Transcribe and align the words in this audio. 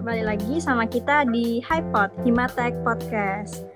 balik 0.00 0.24
lagi 0.24 0.56
sama 0.58 0.88
kita 0.88 1.28
di 1.28 1.60
HiPod, 1.60 2.24
Himatek 2.24 2.72
Podcast. 2.80 3.68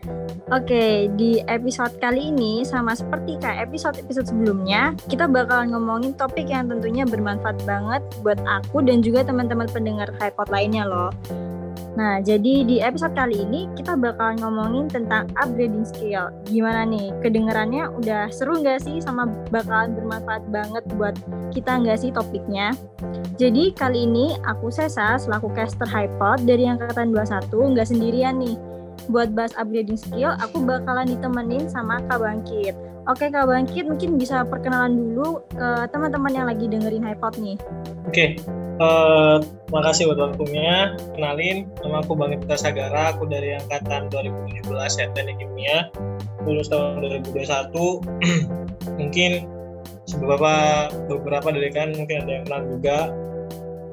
Oke, 0.49 1.13
di 1.17 1.41
episode 1.45 1.93
kali 2.01 2.33
ini 2.33 2.65
sama 2.65 2.97
seperti 2.97 3.37
kayak 3.41 3.69
episode-episode 3.69 4.33
sebelumnya, 4.33 4.97
kita 5.09 5.29
bakal 5.29 5.69
ngomongin 5.69 6.17
topik 6.17 6.49
yang 6.49 6.69
tentunya 6.69 7.05
bermanfaat 7.05 7.61
banget 7.69 8.01
buat 8.25 8.41
aku 8.45 8.81
dan 8.85 9.05
juga 9.05 9.25
teman-teman 9.25 9.69
pendengar 9.69 10.09
HiPod 10.17 10.49
lainnya 10.49 10.89
loh. 10.89 11.13
Nah, 11.95 12.19
jadi 12.19 12.67
di 12.67 12.83
episode 12.83 13.15
kali 13.15 13.47
ini 13.47 13.71
kita 13.79 13.95
bakal 13.95 14.35
ngomongin 14.43 14.91
tentang 14.91 15.31
upgrading 15.39 15.87
skill. 15.87 16.35
Gimana 16.51 16.83
nih, 16.91 17.15
kedengarannya 17.23 17.87
udah 17.87 18.35
seru 18.35 18.59
nggak 18.59 18.83
sih 18.83 18.99
sama 18.99 19.31
bakalan 19.55 19.95
bermanfaat 19.95 20.43
banget 20.51 20.83
buat 20.99 21.15
kita 21.55 21.87
nggak 21.87 21.99
sih 22.03 22.11
topiknya? 22.11 22.75
Jadi 23.39 23.71
kali 23.79 24.11
ini 24.11 24.35
aku 24.43 24.75
Sesa 24.75 25.15
selaku 25.19 25.55
caster 25.55 25.87
HiPod 25.87 26.43
dari 26.43 26.67
Angkatan 26.67 27.15
21 27.15 27.51
nggak 27.51 27.89
sendirian 27.89 28.43
nih. 28.43 28.59
Buat 29.07 29.37
bahas 29.37 29.55
upgrading 29.55 29.99
skill, 30.01 30.35
aku 30.43 30.67
bakalan 30.67 31.07
ditemenin 31.07 31.71
sama 31.71 32.03
Kak 32.11 32.19
Bangkit. 32.19 32.75
Oke 33.05 33.29
Kak 33.29 33.45
Bangkit, 33.45 33.85
mungkin 33.85 34.17
bisa 34.17 34.49
perkenalan 34.49 34.97
dulu 34.97 35.45
ke 35.53 35.69
teman-teman 35.93 36.33
yang 36.33 36.47
lagi 36.49 36.65
dengerin 36.65 37.05
HiPod 37.05 37.37
nih. 37.37 37.57
Oke, 38.09 38.41
Uh, 38.75 39.39
makasih 39.71 40.11
buat 40.11 40.35
waktunya. 40.35 40.99
Kenalin, 41.15 41.71
nama 41.79 42.03
aku 42.03 42.19
Bang 42.19 42.35
Ipta 42.35 42.59
Sagara. 42.59 43.15
Aku 43.15 43.23
dari 43.31 43.55
angkatan 43.55 44.11
2017 44.11 44.67
ya 44.99 45.07
Teknik 45.15 45.39
Kimia. 45.39 45.95
Lulus 46.43 46.67
tahun 46.67 46.99
2021. 46.99 47.71
mungkin 49.01 49.33
beberapa 50.19 50.55
beberapa 51.07 51.49
dari 51.55 51.71
kan 51.71 51.95
mungkin 51.95 52.27
ada 52.27 52.33
yang 52.35 52.45
kenal 52.51 52.63
juga. 52.67 52.99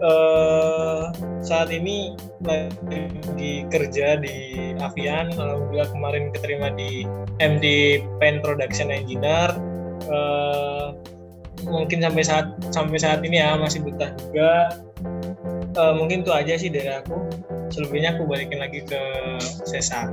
Uh, 0.02 1.13
saat 1.45 1.69
ini 1.69 2.17
lagi 2.41 3.69
kerja 3.69 4.17
di 4.17 4.73
Avian. 4.81 5.30
Alhamdulillah 5.38 5.93
kemarin 5.93 6.33
keterima 6.33 6.73
di 6.73 7.05
MD 7.38 8.02
Pen 8.17 8.41
Production 8.41 8.89
Engineer. 8.89 9.53
Uh, 10.09 10.97
mungkin 11.69 12.02
sampai 12.02 12.23
saat 12.25 12.47
sampai 12.73 12.97
saat 12.97 13.21
ini 13.21 13.38
ya 13.38 13.53
masih 13.58 13.85
betah 13.85 14.09
juga 14.17 14.73
uh, 15.77 15.93
mungkin 15.93 16.25
itu 16.25 16.31
aja 16.33 16.58
sih 16.58 16.73
dari 16.73 16.89
aku 16.89 17.21
selebihnya 17.69 18.17
aku 18.17 18.25
balikin 18.25 18.59
lagi 18.59 18.81
ke 18.81 19.02
Sesa 19.69 20.09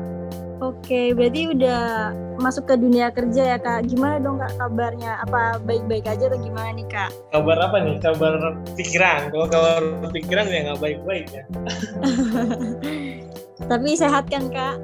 Oke, 0.58 1.14
berarti 1.14 1.54
udah 1.54 2.10
masuk 2.42 2.66
ke 2.66 2.74
dunia 2.74 3.14
kerja 3.14 3.54
ya 3.54 3.58
kak. 3.62 3.86
Gimana 3.86 4.18
dong 4.18 4.42
kak 4.42 4.58
kabarnya? 4.58 5.22
Apa 5.22 5.62
baik-baik 5.62 6.02
aja 6.10 6.26
atau 6.26 6.38
gimana 6.42 6.74
nih 6.74 6.86
kak? 6.90 7.14
Kabar 7.30 7.62
apa 7.62 7.76
nih? 7.78 7.96
Kabar 8.02 8.58
pikiran. 8.74 9.30
Kalau 9.30 9.46
kabar 9.46 9.82
pikiran 10.10 10.50
ya 10.50 10.58
nggak 10.66 10.80
baik-baik 10.82 11.26
ya. 11.30 11.46
Tapi 13.70 13.88
sehat 13.94 14.26
kan 14.26 14.50
kak? 14.50 14.82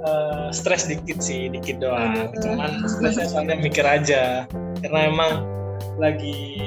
Uh, 0.00 0.48
stres 0.56 0.88
dikit 0.88 1.20
sih, 1.20 1.52
dikit 1.52 1.84
doang. 1.84 2.32
Cuman 2.40 2.88
stresnya 2.88 3.28
soalnya 3.28 3.60
mikir 3.60 3.84
aja. 3.84 4.48
Karena 4.80 5.00
emang 5.12 5.32
lagi 6.00 6.64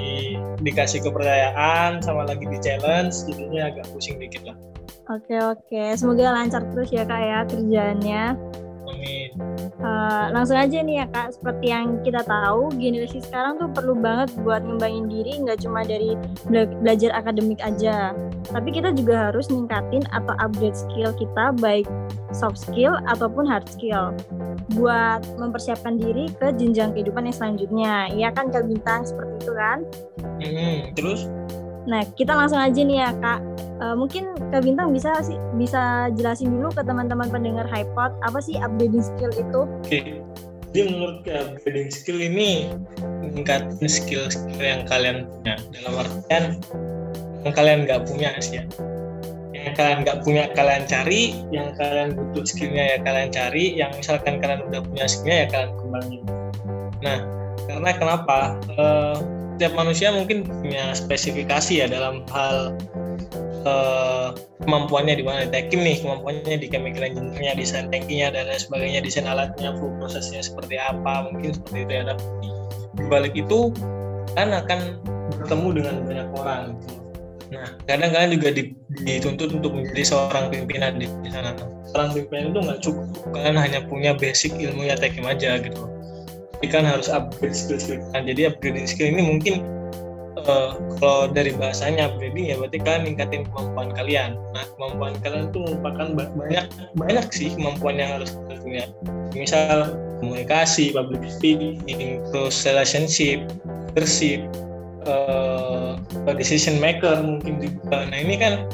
dikasih 0.62 1.02
kepercayaan 1.02 1.98
sama 2.06 2.22
lagi 2.22 2.46
di 2.46 2.58
challenge 2.62 3.26
jadinya 3.26 3.74
agak 3.74 3.90
pusing 3.90 4.22
dikit 4.22 4.46
lah 4.46 4.56
oke 5.08 5.34
oke. 5.56 5.82
Semoga 5.96 6.32
lancar 6.32 6.62
terus 6.72 6.90
ya 6.92 7.04
kak 7.04 7.20
ya 7.20 7.38
kerjaannya. 7.48 8.24
Amin. 8.84 9.28
Uh, 9.80 10.28
langsung 10.32 10.56
aja 10.56 10.80
nih 10.80 11.04
ya 11.04 11.06
kak. 11.08 11.36
Seperti 11.36 11.72
yang 11.72 12.00
kita 12.04 12.20
tahu 12.24 12.72
generasi 12.76 13.20
sekarang 13.24 13.56
tuh 13.60 13.68
perlu 13.72 13.96
banget 13.96 14.32
buat 14.44 14.64
ngembangin 14.64 15.08
diri 15.08 15.32
nggak 15.44 15.64
cuma 15.64 15.84
dari 15.84 16.16
bela 16.48 16.68
belajar 16.80 17.10
akademik 17.16 17.60
aja. 17.64 18.12
Tapi 18.48 18.68
kita 18.72 18.92
juga 18.92 19.32
harus 19.32 19.48
ningkatin 19.48 20.04
atau 20.12 20.36
upgrade 20.40 20.76
skill 20.76 21.10
kita 21.16 21.52
baik 21.58 21.88
soft 22.34 22.60
skill 22.60 22.98
ataupun 23.08 23.48
hard 23.48 23.66
skill 23.70 24.12
buat 24.76 25.22
mempersiapkan 25.36 25.96
diri 25.96 26.28
ke 26.36 26.52
jenjang 26.56 26.92
kehidupan 26.92 27.28
yang 27.28 27.36
selanjutnya. 27.36 27.94
Iya 28.12 28.28
kan 28.32 28.50
Kak 28.52 28.68
Bintang? 28.68 29.06
Seperti 29.06 29.32
itu 29.44 29.52
kan? 29.54 29.78
Hmm, 30.40 30.76
terus? 30.96 31.28
Nah, 31.84 32.02
kita 32.16 32.32
langsung 32.32 32.60
aja 32.60 32.80
nih 32.80 32.98
ya 33.00 33.10
Kak. 33.20 33.40
Uh, 33.82 33.96
mungkin 33.98 34.32
Kak 34.54 34.64
Bintang 34.64 34.94
bisa 34.94 35.18
sih 35.20 35.36
bisa 35.58 36.08
jelasin 36.14 36.54
dulu 36.54 36.72
ke 36.72 36.80
teman-teman 36.86 37.28
pendengar 37.28 37.66
HiPod 37.68 38.16
apa 38.22 38.38
sih 38.40 38.56
upgrading 38.56 39.04
skill 39.04 39.32
itu? 39.34 39.60
Oke. 39.66 39.88
Okay. 39.88 40.04
Jadi 40.74 40.90
menurut 40.90 41.22
upgrading 41.26 41.90
skill 41.92 42.18
ini 42.18 42.72
meningkatkan 43.22 43.86
skill-skill 43.86 44.58
yang 44.58 44.82
kalian 44.88 45.28
punya 45.30 45.54
dalam 45.70 45.94
artian 46.02 46.44
yang 47.44 47.54
kalian 47.54 47.78
nggak 47.84 48.02
punya 48.08 48.30
sih 48.40 48.58
ya 48.58 48.64
yang 49.64 49.74
kalian 49.76 49.98
nggak 50.04 50.18
punya 50.20 50.44
kalian 50.52 50.84
cari 50.84 51.22
yang 51.48 51.72
kalian 51.76 52.12
butuh 52.12 52.44
skillnya 52.44 52.84
ya 52.84 52.98
kalian 53.00 53.30
cari 53.32 53.64
yang 53.76 53.90
misalkan 53.96 54.36
kalian 54.40 54.60
udah 54.68 54.80
punya 54.84 55.04
skillnya 55.08 55.36
ya 55.44 55.46
kalian 55.48 55.72
kembangin 55.80 56.22
nah 57.00 57.18
karena 57.64 57.90
kenapa 57.96 58.38
uh, 58.76 59.16
setiap 59.54 59.72
manusia 59.78 60.10
mungkin 60.10 60.42
punya 60.44 60.90
spesifikasi 60.92 61.72
ya 61.78 61.86
dalam 61.86 62.26
hal 62.34 62.74
uh, 63.62 64.34
kemampuannya 64.66 65.14
di 65.20 65.24
mana 65.24 65.46
di 65.46 65.76
nih 65.76 66.02
kemampuannya 66.02 66.56
di 66.58 66.66
chemical 66.66 67.06
engineer-nya 67.06 67.54
desain 67.54 67.86
tankinya 67.88 68.34
dan 68.34 68.50
lain 68.50 68.60
sebagainya 68.60 69.00
desain 69.06 69.30
alatnya 69.30 69.76
flow 69.78 69.94
prosesnya 70.02 70.42
seperti 70.42 70.74
apa 70.80 71.30
mungkin 71.30 71.54
seperti 71.54 71.86
itu 71.86 71.92
ya 71.92 72.02
di 72.94 73.04
balik 73.06 73.34
itu 73.34 73.70
kan 74.34 74.50
akan 74.50 74.98
bertemu 75.38 75.68
dengan 75.78 75.94
banyak 76.02 76.28
orang 76.34 76.62
gitu 76.82 77.04
Nah, 77.52 77.70
kadang 77.86 78.10
kalian 78.10 78.30
juga 78.34 78.48
dituntut 79.04 79.54
untuk 79.54 79.78
menjadi 79.78 80.02
seorang 80.02 80.50
pimpinan 80.50 80.98
di 80.98 81.06
sana. 81.30 81.54
Seorang 81.86 82.10
pimpinan 82.16 82.50
itu 82.50 82.60
nggak 82.66 82.80
cukup, 82.82 83.06
kalian 83.30 83.56
hanya 83.60 83.80
punya 83.86 84.10
basic 84.16 84.56
ilmunya 84.58 84.98
tekim 84.98 85.22
aja 85.22 85.62
gitu. 85.62 85.93
Kan 86.72 86.88
harus 86.88 87.06
upgrade 87.06 87.54
skill-skill. 87.54 88.02
Nah, 88.10 88.24
jadi 88.24 88.50
upgrading 88.50 88.88
skill 88.90 89.14
ini 89.14 89.22
mungkin 89.22 89.62
uh, 90.42 90.74
kalau 90.98 91.30
dari 91.30 91.54
bahasanya 91.54 92.10
upgrading 92.10 92.50
ya 92.50 92.58
berarti 92.58 92.78
kalian 92.82 93.02
ningkatin 93.06 93.42
kemampuan 93.52 93.88
kalian. 93.94 94.30
Nah, 94.56 94.64
kemampuan 94.74 95.14
kalian 95.22 95.52
itu 95.54 95.58
merupakan 95.62 96.06
banyak 96.18 96.66
banyak 96.98 97.26
sih 97.30 97.54
kemampuan 97.54 98.00
yang 98.02 98.10
harus 98.18 98.34
punya. 98.64 98.90
Misal 99.36 99.94
komunikasi, 100.18 100.96
public 100.96 101.22
speaking, 101.30 101.78
terus 102.32 102.64
relationship, 102.64 103.44
leadership, 103.92 104.40
uh, 105.06 106.00
decision 106.34 106.80
maker 106.80 107.20
mungkin 107.22 107.60
juga. 107.60 108.08
Nah 108.08 108.18
ini 108.18 108.34
kan 108.40 108.66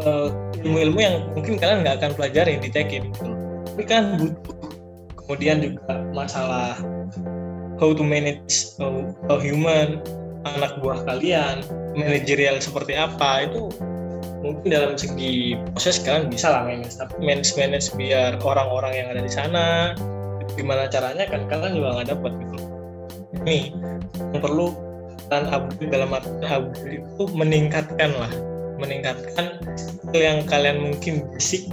uh, 0.00 0.30
ilmu-ilmu 0.62 0.98
yang 1.02 1.16
mungkin 1.36 1.58
kalian 1.58 1.84
nggak 1.84 2.00
akan 2.00 2.12
pelajari 2.16 2.56
di 2.62 2.70
Tekin 2.70 3.10
gitu. 3.12 3.30
Tapi 3.72 3.82
kan 3.88 4.16
butuh 4.20 4.71
kemudian 5.26 5.62
juga 5.62 6.02
masalah 6.12 6.78
how 7.78 7.90
to 7.94 8.04
manage 8.04 8.74
a, 8.78 9.36
human 9.38 10.02
anak 10.46 10.74
buah 10.82 11.02
kalian 11.06 11.62
manajerial 11.94 12.58
seperti 12.58 12.98
apa 12.98 13.46
itu 13.46 13.70
mungkin 14.42 14.68
dalam 14.74 14.94
segi 14.98 15.54
proses 15.70 16.02
kalian 16.02 16.26
bisa 16.26 16.50
lah 16.50 16.62
manage 16.66 16.98
tapi 16.98 17.14
manage 17.22 17.54
manage 17.54 17.94
biar 17.94 18.42
orang-orang 18.42 18.92
yang 18.98 19.08
ada 19.14 19.22
di 19.22 19.32
sana 19.32 19.66
gimana 20.58 20.90
caranya 20.90 21.24
kan 21.30 21.46
kalian 21.48 21.78
juga 21.80 21.88
nggak 21.96 22.08
dapat 22.12 22.32
gitu. 22.44 22.56
Ini 23.42 23.58
yang 24.34 24.42
perlu 24.42 24.76
dan 25.32 25.48
upgrade 25.48 25.88
dalam 25.88 26.12
arti 26.12 26.44
upgrade 26.44 27.00
itu 27.00 27.24
meningkatkan 27.32 28.10
lah 28.20 28.32
meningkatkan 28.76 29.56
yang 30.12 30.44
kalian 30.44 30.82
mungkin 30.82 31.24
basic 31.32 31.70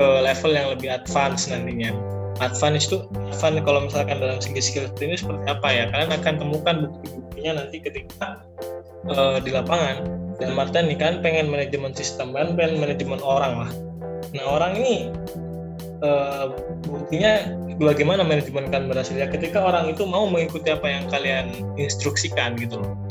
ke 0.00 0.08
level 0.24 0.52
yang 0.56 0.68
lebih 0.74 0.88
advance 0.90 1.46
nantinya 1.46 1.94
advance 2.38 2.88
itu 2.90 3.04
advance 3.30 3.62
kalau 3.64 3.86
misalkan 3.86 4.18
dalam 4.22 4.38
segi 4.38 4.60
skill 4.62 4.86
ini 5.02 5.18
seperti 5.18 5.44
apa 5.48 5.68
ya? 5.68 5.84
Kalian 5.90 6.10
akan 6.14 6.34
temukan 6.38 6.76
bukti-buktinya 6.88 7.52
nanti 7.64 7.76
ketika 7.82 8.42
uh, 9.10 9.38
di 9.42 9.50
lapangan. 9.52 10.06
Dan 10.38 10.54
Martin 10.54 10.86
nih 10.86 10.98
kan 11.02 11.18
pengen 11.18 11.50
manajemen 11.50 11.90
sistem 11.98 12.30
kan 12.30 12.54
pengen 12.54 12.78
manajemen 12.78 13.18
orang 13.18 13.66
lah. 13.66 13.70
Nah 14.34 14.44
orang 14.46 14.78
ini 14.78 15.10
uh, 16.06 16.54
buktinya 16.86 17.58
bagaimana 17.82 18.22
manajemen 18.22 18.70
kan 18.70 18.86
berhasil? 18.86 19.18
Ya 19.18 19.26
ketika 19.26 19.58
orang 19.58 19.90
itu 19.90 20.06
mau 20.06 20.30
mengikuti 20.30 20.70
apa 20.70 20.86
yang 20.86 21.10
kalian 21.10 21.74
instruksikan 21.74 22.54
gitu 22.54 22.78
loh 22.78 23.07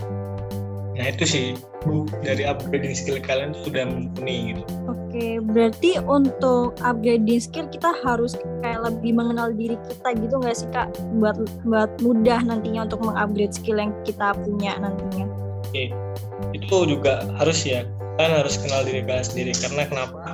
nah 0.98 1.14
itu 1.14 1.24
sih 1.30 1.46
bu 1.86 2.10
dari 2.26 2.44
upgrading 2.44 2.98
skill 2.98 3.22
kalian 3.22 3.54
itu 3.54 3.70
sudah 3.70 3.86
mumpuni 3.86 4.52
gitu. 4.52 4.62
Oke 4.90 5.40
berarti 5.46 6.02
untuk 6.04 6.74
upgrading 6.82 7.38
skill 7.38 7.70
kita 7.70 7.94
harus 8.02 8.34
kayak 8.66 8.82
lebih 8.82 9.14
mengenal 9.14 9.54
diri 9.54 9.78
kita 9.86 10.18
gitu 10.18 10.36
nggak 10.42 10.58
sih 10.58 10.68
kak? 10.74 10.90
Buat 11.22 11.38
buat 11.64 11.90
mudah 12.02 12.42
nantinya 12.42 12.90
untuk 12.90 13.06
mengupgrade 13.06 13.54
skill 13.54 13.78
yang 13.78 13.94
kita 14.04 14.34
punya 14.42 14.76
nantinya. 14.82 15.30
Oke 15.70 15.94
itu 16.58 16.78
juga 16.90 17.24
harus 17.38 17.62
ya. 17.64 17.86
Kalian 18.18 18.34
harus 18.42 18.58
kenal 18.58 18.82
diri 18.82 19.06
kalian 19.06 19.26
sendiri. 19.26 19.54
Karena 19.54 19.86
kenapa? 19.86 20.34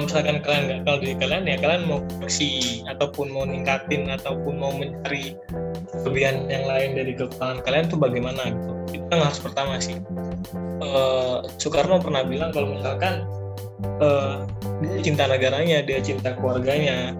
Misalkan 0.00 0.40
kalian 0.40 0.62
nggak 0.64 0.78
kenal 0.80 0.96
diri 0.96 1.14
kalian 1.20 1.44
ya 1.44 1.56
kalian 1.60 1.82
mau 1.84 2.00
koleksi 2.16 2.80
ataupun 2.88 3.28
mau 3.28 3.44
ningkatin 3.44 4.08
ataupun 4.08 4.56
mau 4.56 4.72
mencari 4.72 5.36
kelebihan 6.00 6.48
yang 6.48 6.64
lain 6.64 6.96
dari 6.96 7.12
kekurangan 7.12 7.60
kalian 7.60 7.84
tuh 7.92 8.00
bagaimana 8.00 8.48
gitu 8.48 8.79
itu 8.92 9.04
yang 9.10 9.24
harus 9.24 9.40
pertama 9.40 9.78
sih. 9.78 9.98
Uh, 10.80 11.44
Soekarno 11.60 12.00
pernah 12.00 12.24
bilang 12.24 12.50
kalau 12.50 12.74
misalkan 12.74 13.26
uh, 14.00 14.44
dia 14.80 15.00
cinta 15.04 15.28
negaranya 15.28 15.84
dia 15.84 16.00
cinta 16.00 16.34
keluarganya 16.36 17.14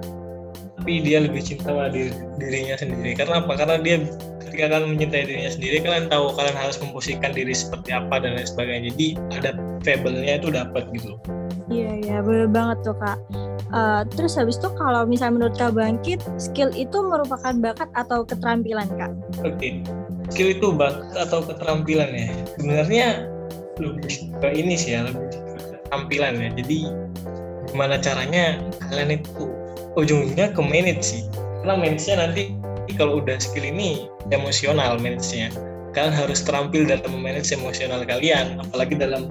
tapi 0.80 1.04
dia 1.04 1.20
lebih 1.20 1.44
cinta 1.44 1.76
pada 1.76 1.92
diri, 1.92 2.08
dirinya 2.40 2.74
sendiri. 2.80 3.12
Karena 3.12 3.44
apa? 3.44 3.52
Karena 3.52 3.76
dia 3.84 4.00
ketika 4.40 4.64
kalian 4.72 4.96
mencintai 4.96 5.28
dirinya 5.28 5.52
sendiri 5.52 5.76
kalian 5.84 6.08
tahu 6.08 6.32
kalian 6.32 6.56
harus 6.56 6.80
memposisikan 6.80 7.36
diri 7.36 7.52
seperti 7.52 7.92
apa 7.92 8.16
dan 8.16 8.40
lain 8.40 8.48
sebagainya. 8.48 8.88
Jadi 8.96 9.06
ada 9.36 9.50
fable-nya 9.84 10.40
itu 10.40 10.48
dapat 10.48 10.88
gitu 10.96 11.20
iya 11.70 11.90
iya 12.02 12.16
benar 12.20 12.50
banget 12.50 12.78
tuh 12.84 12.96
kak. 12.98 13.18
Uh, 13.70 14.02
terus 14.18 14.34
habis 14.34 14.58
itu 14.58 14.66
kalau 14.74 15.06
misalnya 15.06 15.38
menurut 15.38 15.54
kak 15.54 15.72
bangkit 15.72 16.18
skill 16.42 16.74
itu 16.74 16.98
merupakan 17.06 17.54
bakat 17.62 17.88
atau 17.94 18.26
keterampilan 18.26 18.90
kak? 18.98 19.14
Oke. 19.46 19.54
okay. 19.54 19.72
Skill 20.30 20.54
itu 20.54 20.70
bakat 20.70 21.26
atau 21.28 21.42
keterampilan 21.42 22.10
ya 22.14 22.30
sebenarnya 22.56 23.26
lebih 23.80 24.30
ke 24.38 24.48
ini 24.54 24.74
sih 24.78 24.94
ya 24.96 25.08
lebih 25.08 25.26
ke 25.32 25.60
keterampilan 25.90 26.38
ya. 26.38 26.48
Jadi 26.54 26.78
gimana 27.72 27.98
caranya 27.98 28.62
kalian 28.90 29.18
itu 29.18 29.44
ujungnya 29.98 30.54
ke 30.54 30.62
manage 30.62 31.02
sih. 31.02 31.22
Karena 31.60 31.76
manage-nya 31.76 32.16
nanti 32.24 32.54
kalau 32.96 33.18
udah 33.22 33.36
skill 33.42 33.66
ini 33.66 34.06
emosional 34.30 34.96
manage-nya. 35.02 35.50
Kalian 35.90 36.14
harus 36.14 36.46
terampil 36.46 36.86
dalam 36.86 37.10
memanage 37.10 37.50
emosional 37.50 38.06
kalian 38.06 38.62
apalagi 38.62 38.94
dalam 38.94 39.26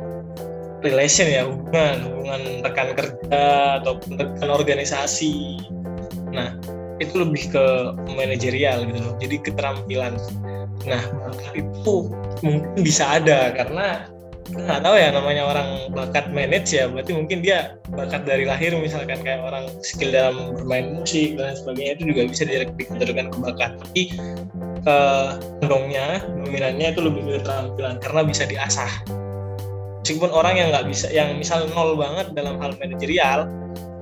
relation 0.84 1.28
ya 1.28 1.48
hubungan 1.48 2.04
hubungan 2.08 2.42
rekan 2.64 2.92
kerja 3.00 3.40
atau 3.80 3.96
rekan 4.20 4.50
organisasi. 4.52 5.64
Nah 6.36 6.60
itu 7.00 7.16
lebih 7.16 7.56
ke 7.56 7.66
manajerial 8.12 8.84
gitu 8.84 9.00
loh. 9.00 9.16
Jadi 9.24 9.36
keterampilan 9.40 10.20
nah 10.88 11.02
itu 11.58 11.96
mungkin 12.44 12.80
bisa 12.80 13.20
ada 13.20 13.52
karena 13.52 14.08
nggak 14.50 14.82
tahu 14.82 14.96
ya 14.98 15.14
namanya 15.14 15.44
orang 15.46 15.68
bakat 15.94 16.26
manage 16.34 16.74
ya 16.74 16.90
berarti 16.90 17.14
mungkin 17.14 17.46
dia 17.46 17.78
bakat 17.94 18.26
dari 18.26 18.50
lahir 18.50 18.74
misalkan 18.74 19.22
kayak 19.22 19.46
orang 19.46 19.70
skill 19.86 20.10
dalam 20.10 20.58
bermain 20.58 20.98
musik 20.98 21.38
dan 21.38 21.54
sebagainya 21.54 22.02
itu 22.02 22.04
juga 22.10 22.22
bisa 22.26 22.44
dikategorikan 22.50 23.30
ke 23.30 23.38
bakat. 23.46 23.72
Tapi 23.78 24.04
uh, 24.90 25.38
dominannya 25.62 26.88
itu 26.90 27.02
lebih 27.06 27.22
keterampilan 27.30 28.02
karena 28.02 28.22
bisa 28.26 28.44
diasah. 28.50 28.92
Meskipun 30.02 30.34
orang 30.34 30.58
yang 30.58 30.74
nggak 30.74 30.86
bisa 30.90 31.06
yang 31.14 31.38
misal 31.38 31.70
nol 31.70 31.94
banget 31.94 32.34
dalam 32.34 32.58
hal 32.58 32.74
manajerial 32.82 33.46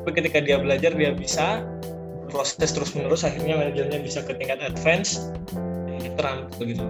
tapi 0.07 0.23
ketika 0.23 0.39
dia 0.39 0.56
belajar 0.56 0.95
dia 0.95 1.12
bisa 1.12 1.68
proses 2.31 2.71
terus 2.71 2.95
menerus 2.95 3.27
akhirnya 3.27 3.59
manajernya 3.59 4.00
bisa 4.00 4.23
ke 4.23 4.31
tingkat 4.39 4.63
advance 4.63 5.27
ya 6.01 6.11
terampil 6.15 6.63
gitu. 6.63 6.85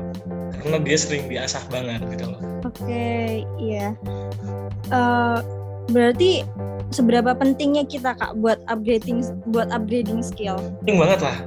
Karena 0.64 0.78
dia 0.82 0.98
sering 0.98 1.24
diasah 1.30 1.64
banget 1.70 2.02
gitu 2.14 2.26
loh. 2.32 2.40
Oke 2.66 2.84
okay, 2.84 3.28
iya. 3.60 3.94
Uh, 4.92 5.40
berarti 5.92 6.44
seberapa 6.92 7.36
pentingnya 7.36 7.84
kita 7.88 8.16
kak 8.16 8.36
buat 8.40 8.60
upgrading 8.72 9.24
buat 9.52 9.72
upgrading 9.72 10.24
skill? 10.24 10.60
Penting 10.84 10.98
banget 11.00 11.20
lah. 11.24 11.38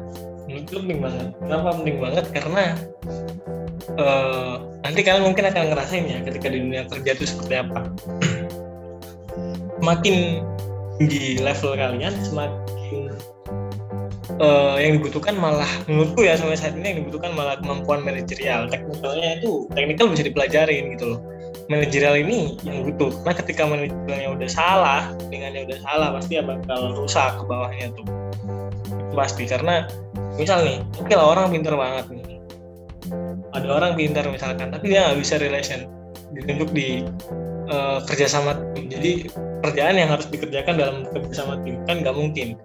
Itu 0.50 0.82
penting 0.82 1.00
banget. 1.00 1.26
Kenapa 1.40 1.68
penting 1.80 1.96
banget? 2.02 2.24
Karena 2.34 2.64
uh, 3.96 4.54
nanti 4.84 5.00
kalian 5.04 5.24
mungkin 5.24 5.44
akan 5.48 5.64
ngerasain 5.72 6.04
ya 6.04 6.18
ketika 6.24 6.46
di 6.50 6.58
dunia 6.60 6.82
kerja 6.88 7.10
itu 7.16 7.24
seperti 7.28 7.54
apa. 7.60 7.80
Semakin 9.80 10.44
tinggi 11.00 11.40
level 11.40 11.72
kalian 11.80 12.12
semakin 12.20 13.08
uh, 14.40 14.76
yang 14.80 14.98
dibutuhkan 14.98 15.36
malah 15.36 15.68
menurutku 15.86 16.24
ya 16.24 16.34
sampai 16.34 16.56
saat 16.56 16.74
ini 16.74 16.96
yang 16.96 16.98
dibutuhkan 17.04 17.30
malah 17.36 17.60
kemampuan 17.60 18.00
manajerial. 18.02 18.66
Teknikalnya 18.72 19.38
itu 19.38 19.68
teknikal 19.76 20.06
bisa 20.10 20.24
dipelajarin 20.26 20.96
gitu 20.96 21.04
loh. 21.14 21.20
Manajerial 21.70 22.18
ini 22.18 22.58
yang 22.66 22.82
butuh. 22.88 23.14
Karena 23.22 23.34
ketika 23.36 23.62
manajerialnya 23.68 24.30
udah 24.34 24.48
salah 24.50 25.02
dengan 25.30 25.54
yang 25.54 25.64
udah 25.70 25.80
salah 25.84 26.08
pasti 26.16 26.32
ya 26.40 26.42
bakal 26.42 26.80
rusak 26.96 27.30
ke 27.38 27.44
bawahnya 27.46 27.86
tuh. 27.94 28.06
Pasti 29.14 29.44
karena 29.46 29.86
misal 30.34 30.64
nih 30.64 30.80
oke 30.96 31.12
lah 31.12 31.26
orang 31.36 31.52
pintar 31.52 31.76
banget 31.76 32.06
nih. 32.10 32.40
Ada 33.54 33.68
orang 33.68 33.92
pintar 33.94 34.24
misalkan 34.26 34.72
tapi 34.72 34.90
dia 34.90 35.10
nggak 35.10 35.20
bisa 35.20 35.36
relation 35.38 35.86
ditunjuk 36.30 36.70
di 36.74 37.02
uh, 37.70 38.02
kerjasama 38.06 38.54
tim. 38.74 38.86
Jadi 38.90 39.12
kerjaan 39.60 39.94
yang 39.98 40.08
harus 40.08 40.26
dikerjakan 40.32 40.74
dalam 40.78 40.96
kerjasama 41.12 41.60
tim 41.62 41.82
kan 41.84 42.00
nggak 42.00 42.16
mungkin 42.16 42.56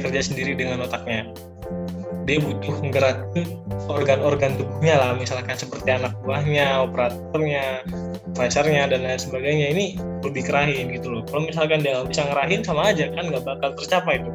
kerja 0.00 0.20
sendiri 0.20 0.52
dengan 0.56 0.84
otaknya. 0.84 1.30
Dia 2.26 2.42
butuh 2.42 2.82
menggerakin 2.82 3.46
organ-organ 3.86 4.58
tubuhnya 4.58 4.98
lah 4.98 5.10
misalkan 5.14 5.54
seperti 5.54 5.94
anak 5.94 6.10
buahnya, 6.26 6.82
operatornya, 6.82 7.86
advisornya 8.34 8.90
dan 8.90 9.06
lain 9.06 9.20
sebagainya. 9.20 9.66
Ini 9.70 9.86
lebih 10.26 10.42
kerahin 10.50 10.90
gitu 10.90 11.14
loh. 11.14 11.22
Kalau 11.30 11.46
misalkan 11.46 11.86
dia 11.86 12.02
bisa 12.02 12.26
ngerahin 12.26 12.66
sama 12.66 12.90
aja 12.90 13.06
kan 13.14 13.30
nggak 13.30 13.46
bakal 13.46 13.70
tercapai 13.78 14.18
itu. 14.18 14.30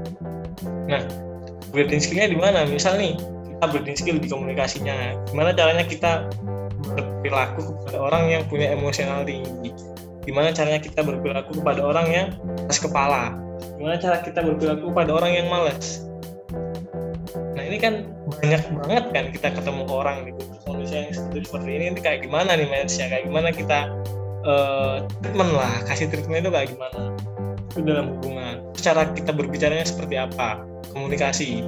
Nah 0.88 1.04
building 1.76 2.00
skillnya 2.00 2.32
di 2.32 2.40
mana? 2.40 2.64
Misal 2.64 2.96
nih 2.96 3.20
kita 3.60 3.66
building 3.76 3.98
skill 4.00 4.18
di 4.24 4.28
komunikasinya. 4.32 5.28
Gimana 5.28 5.52
caranya 5.52 5.84
kita 5.84 6.32
berperilaku 6.96 7.76
kepada 7.84 7.98
orang 8.00 8.24
yang 8.32 8.44
punya 8.48 8.72
emosional 8.72 9.28
tinggi? 9.28 9.76
Gimana 10.24 10.56
caranya 10.56 10.80
kita 10.80 11.04
berperilaku 11.04 11.60
kepada 11.60 11.84
orang 11.84 12.08
yang 12.08 12.28
keras 12.66 12.80
kepala 12.80 13.36
gimana 13.82 13.98
cara 13.98 14.22
kita 14.22 14.40
berperilaku 14.46 14.94
kepada 14.94 15.12
orang 15.18 15.32
yang 15.34 15.48
malas 15.50 16.06
nah 17.58 17.64
ini 17.66 17.82
kan 17.82 18.06
banyak 18.38 18.62
banget 18.86 19.06
kan 19.10 19.26
kita 19.34 19.48
ketemu 19.58 19.84
orang 19.90 20.30
di 20.30 20.32
kondisi 20.64 20.94
yang 20.94 21.10
seperti 21.12 21.68
ini 21.68 21.86
ini 21.92 22.00
kayak 22.00 22.24
gimana 22.24 22.54
nih 22.54 22.70
manage-nya 22.70 23.10
kayak 23.10 23.24
gimana 23.28 23.50
kita 23.50 23.90
uh, 24.46 25.06
treatment 25.22 25.52
lah? 25.54 25.72
Kasih 25.86 26.08
treatment 26.10 26.46
itu 26.46 26.52
kayak 26.52 26.68
gimana? 26.74 27.00
Itu 27.72 27.80
dalam 27.86 28.06
hubungan. 28.18 28.56
Cara 28.78 29.08
kita 29.14 29.32
berbicaranya 29.34 29.86
seperti 29.86 30.16
apa? 30.18 30.62
Komunikasi 30.92 31.66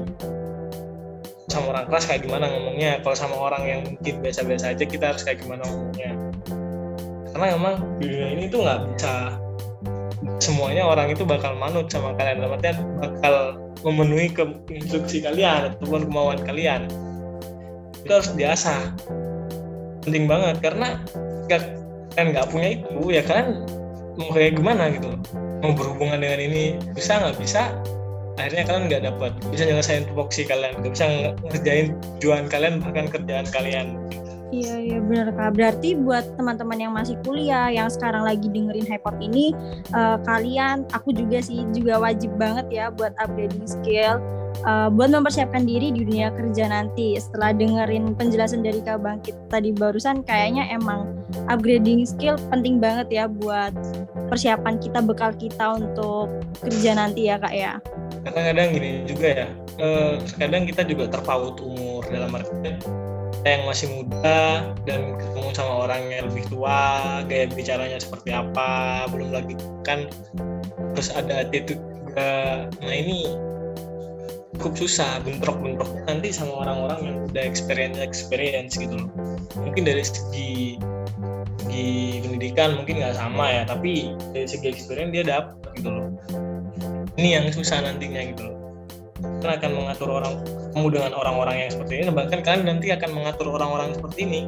sama 1.47 1.69
orang 1.77 1.85
keras 1.85 2.09
kayak 2.09 2.25
gimana 2.25 2.49
ngomongnya? 2.49 2.99
Kalau 3.05 3.17
sama 3.17 3.35
orang 3.37 3.63
yang 3.65 3.79
mungkin 3.85 4.15
biasa-biasa 4.25 4.73
aja 4.73 4.85
kita 4.85 5.13
harus 5.13 5.21
kayak 5.21 5.43
gimana 5.45 5.61
ngomongnya? 5.69 6.11
Karena 7.33 7.45
memang 7.57 7.73
di 7.97 8.05
dunia 8.09 8.29
ini 8.33 8.45
tuh 8.49 8.61
nggak 8.65 8.79
bisa 8.93 9.13
semuanya 10.43 10.83
orang 10.83 11.15
itu 11.15 11.23
bakal 11.23 11.55
manut 11.55 11.87
sama 11.87 12.11
kalian. 12.19 12.43
Dalam 12.43 12.59
artian 12.59 12.77
bakal 12.99 13.35
memenuhi 13.87 14.27
ke 14.27 14.43
instruksi 14.67 15.23
kalian 15.23 15.79
ataupun 15.79 16.11
kemauan 16.11 16.39
kalian. 16.43 16.91
Itu 18.03 18.11
harus 18.11 18.29
diasah 18.35 18.91
penting 20.03 20.27
banget 20.27 20.59
karena 20.59 20.99
kalian 21.47 22.35
nggak 22.35 22.47
punya 22.51 22.67
itu 22.75 22.99
ya 23.07 23.23
kalian 23.23 23.63
mau 24.19 24.29
kayak 24.35 24.59
gimana 24.59 24.91
gitu? 24.91 25.15
Mau 25.63 25.71
berhubungan 25.71 26.19
dengan 26.19 26.39
ini 26.43 26.63
bisa 26.91 27.23
nggak 27.23 27.39
bisa? 27.39 27.71
Akhirnya 28.35 28.67
kalian 28.67 28.83
nggak 28.91 29.03
dapat. 29.07 29.31
Bisa 29.47 29.63
nyelesain 29.63 30.03
tupoksi 30.11 30.43
kalian 30.43 30.83
bisa 30.83 31.07
ngerjain 31.47 31.95
tujuan 32.19 32.51
kalian 32.51 32.83
bahkan 32.83 33.07
kerjaan 33.07 33.47
kalian 33.47 33.95
Iya 34.53 34.75
iya 34.77 34.99
benar 35.01 35.33
kak. 35.33 35.57
Berarti 35.57 35.97
buat 35.97 36.37
teman-teman 36.37 36.77
yang 36.77 36.93
masih 36.93 37.17
kuliah, 37.25 37.73
yang 37.73 37.89
sekarang 37.89 38.21
lagi 38.21 38.45
dengerin 38.45 38.85
Hypot 38.85 39.17
ini, 39.17 39.49
uh, 39.97 40.21
kalian, 40.21 40.85
aku 40.93 41.09
juga 41.09 41.41
sih 41.41 41.65
juga 41.73 41.97
wajib 41.97 42.37
banget 42.37 42.69
ya 42.69 42.85
buat 42.93 43.17
upgrading 43.17 43.65
skill, 43.65 44.21
uh, 44.61 44.93
buat 44.93 45.09
mempersiapkan 45.09 45.65
diri 45.65 45.89
di 45.89 46.05
dunia 46.05 46.29
kerja 46.29 46.69
nanti. 46.69 47.17
Setelah 47.17 47.57
dengerin 47.57 48.13
penjelasan 48.13 48.61
dari 48.61 48.77
kak 48.85 49.01
Bangkit 49.01 49.33
tadi 49.49 49.73
barusan, 49.73 50.21
kayaknya 50.21 50.69
emang 50.69 51.09
upgrading 51.49 52.05
skill 52.05 52.37
penting 52.53 52.77
banget 52.77 53.09
ya 53.09 53.25
buat 53.25 53.73
persiapan 54.29 54.77
kita, 54.77 55.01
bekal 55.01 55.33
kita 55.33 55.81
untuk 55.81 56.29
kerja 56.61 56.93
nanti 56.93 57.25
ya 57.25 57.41
kak 57.41 57.53
ya 57.57 57.81
kadang-kadang 58.23 58.67
gini 58.71 58.91
juga 59.03 59.27
ya 59.27 59.47
eh, 59.83 60.15
kadang 60.39 60.63
kita 60.63 60.81
juga 60.87 61.11
terpaut 61.11 61.59
umur 61.59 62.07
dalam 62.07 62.31
kita 62.39 62.79
yang 63.43 63.67
masih 63.67 63.91
muda 63.91 64.71
dan 64.87 65.19
ketemu 65.19 65.49
sama 65.51 65.73
orang 65.87 66.01
yang 66.07 66.31
lebih 66.31 66.47
tua 66.47 66.79
gaya 67.27 67.51
bicaranya 67.51 67.99
seperti 67.99 68.31
apa 68.31 69.03
belum 69.11 69.35
lagi 69.35 69.59
kan 69.83 70.07
terus 70.95 71.11
ada 71.11 71.43
attitude 71.43 71.79
juga. 72.13 72.69
Nah 72.79 72.93
ini 72.93 73.27
cukup 74.55 74.79
susah 74.79 75.19
bentrok-bentrok 75.27 75.91
nanti 76.07 76.31
sama 76.31 76.63
orang-orang 76.63 76.99
yang 77.03 77.17
udah 77.27 77.43
experience 77.43 77.99
experience 77.99 78.79
gitu 78.79 78.95
loh. 78.95 79.11
Mungkin 79.59 79.83
dari 79.83 80.07
segi 80.07 80.79
segi 81.59 82.21
pendidikan 82.21 82.79
mungkin 82.79 83.01
nggak 83.01 83.17
sama 83.17 83.49
ya 83.49 83.63
tapi 83.67 84.13
dari 84.31 84.47
segi 84.47 84.71
experience 84.71 85.11
dia 85.11 85.25
dapat 85.25 85.57
gitu 85.75 85.89
loh. 85.91 86.07
Ini 87.19 87.29
yang 87.41 87.45
susah 87.51 87.83
nantinya 87.83 88.21
gitu 88.23 88.41
loh. 88.47 88.57
Kalian 89.43 89.59
akan 89.59 89.71
mengatur 89.75 90.09
orang 90.15 90.35
kamu 90.73 90.87
dengan 90.89 91.11
orang-orang 91.13 91.55
yang 91.65 91.69
seperti 91.71 91.93
ini 92.01 92.09
bahkan 92.09 92.41
kalian 92.41 92.65
nanti 92.65 92.89
akan 92.89 93.09
mengatur 93.13 93.47
orang-orang 93.53 93.93
seperti 93.93 94.25
ini. 94.25 94.41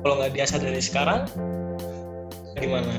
Kalau 0.00 0.14
nggak 0.20 0.32
biasa 0.36 0.54
dari 0.60 0.80
sekarang 0.80 1.28
gimana? 2.60 2.94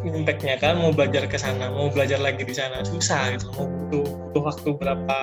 Impactnya 0.00 0.56
kan 0.56 0.80
mau 0.80 0.92
belajar 0.92 1.28
ke 1.28 1.36
sana 1.36 1.68
mau 1.72 1.92
belajar 1.92 2.20
lagi 2.20 2.44
di 2.44 2.54
sana 2.56 2.84
susah 2.84 3.36
gitu. 3.36 3.48
Mau 3.56 3.68
butuh 3.68 4.04
butuh 4.04 4.42
waktu 4.48 4.68
berapa 4.76 5.20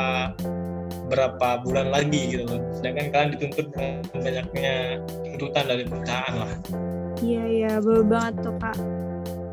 berapa 1.07 1.47
bulan 1.63 1.87
lagi 1.87 2.35
gitu 2.35 2.43
loh 2.43 2.59
sedangkan 2.75 3.15
kalian 3.15 3.29
dituntut 3.39 3.71
dengan 3.71 4.03
banyaknya 4.11 4.75
tuntutan 5.23 5.63
dari 5.65 5.83
perusahaan 5.87 6.33
lah. 6.35 6.51
Iya 7.21 7.43
iya. 7.47 7.71
Betul 7.81 8.03
banget 8.05 8.33
tuh 8.43 8.55
kak 8.59 8.77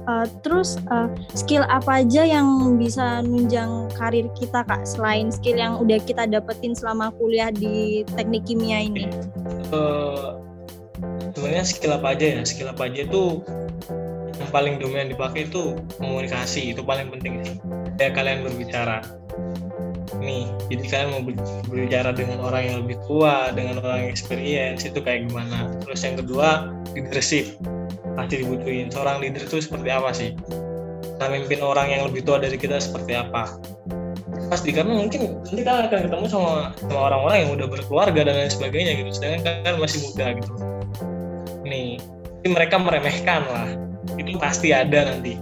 Uh, 0.05 0.29
terus 0.45 0.77
uh, 0.93 1.09
skill 1.33 1.65
apa 1.65 2.05
aja 2.05 2.29
yang 2.29 2.77
bisa 2.77 3.25
nunjang 3.25 3.89
karir 3.97 4.29
kita 4.37 4.61
kak 4.69 4.85
selain 4.85 5.33
skill 5.33 5.57
yang 5.57 5.81
udah 5.81 5.97
kita 6.05 6.29
dapetin 6.29 6.77
selama 6.77 7.09
kuliah 7.17 7.49
di 7.49 8.05
teknik 8.13 8.45
kimia 8.45 8.85
ini? 8.85 9.09
Uh, 9.73 10.37
sebenarnya 11.33 11.65
skill 11.65 11.97
apa 11.97 12.13
aja 12.13 12.37
ya? 12.37 12.41
Skill 12.45 12.69
apa 12.69 12.93
aja 12.93 13.09
itu 13.09 13.41
yang 14.37 14.51
paling 14.53 14.77
dominan 14.77 15.09
dipakai 15.09 15.49
itu 15.49 15.79
komunikasi 15.97 16.77
itu 16.77 16.85
paling 16.85 17.09
penting 17.09 17.41
sih. 17.41 17.57
Kayak 17.97 18.21
kalian 18.21 18.39
berbicara. 18.45 19.01
Nih, 20.21 20.49
jadi 20.69 20.85
kalian 20.89 21.09
mau 21.13 21.23
berbicara 21.69 22.11
dengan 22.13 22.39
orang 22.45 22.63
yang 22.65 22.77
lebih 22.85 22.97
tua, 23.09 23.53
dengan 23.53 23.81
orang 23.81 24.05
yang 24.05 24.11
experience 24.13 24.85
itu 24.85 25.01
kayak 25.01 25.29
gimana. 25.29 25.73
Terus 25.85 26.01
yang 26.05 26.17
kedua 26.21 26.49
leadership 26.93 27.57
pasti 28.15 28.43
dibutuhin. 28.43 28.89
Seorang 28.91 29.21
leader 29.21 29.43
itu 29.43 29.59
seperti 29.63 29.89
apa 29.91 30.11
sih? 30.15 30.35
Kita 31.15 31.27
mimpin 31.31 31.61
orang 31.63 31.91
yang 31.91 32.03
lebih 32.11 32.27
tua 32.27 32.43
dari 32.43 32.59
kita 32.59 32.79
seperti 32.83 33.15
apa? 33.15 33.55
Pasti 34.51 34.75
karena 34.75 34.99
mungkin 34.99 35.41
nanti 35.47 35.63
kalian 35.63 35.87
akan 35.89 36.01
ketemu 36.11 36.27
sama 36.27 36.53
sama 36.75 37.01
orang-orang 37.11 37.37
yang 37.47 37.51
udah 37.55 37.67
berkeluarga 37.71 38.21
dan 38.27 38.35
lain 38.35 38.51
sebagainya 38.51 38.93
gitu. 38.99 39.11
Sedangkan 39.15 39.63
kalian 39.63 39.79
masih 39.79 40.01
muda 40.11 40.27
gitu. 40.39 40.53
Nih 41.63 41.99
mereka 42.45 42.77
meremehkan 42.77 43.43
lah. 43.49 43.69
Itu 44.19 44.37
pasti 44.37 44.75
ada 44.75 45.15
nanti. 45.15 45.39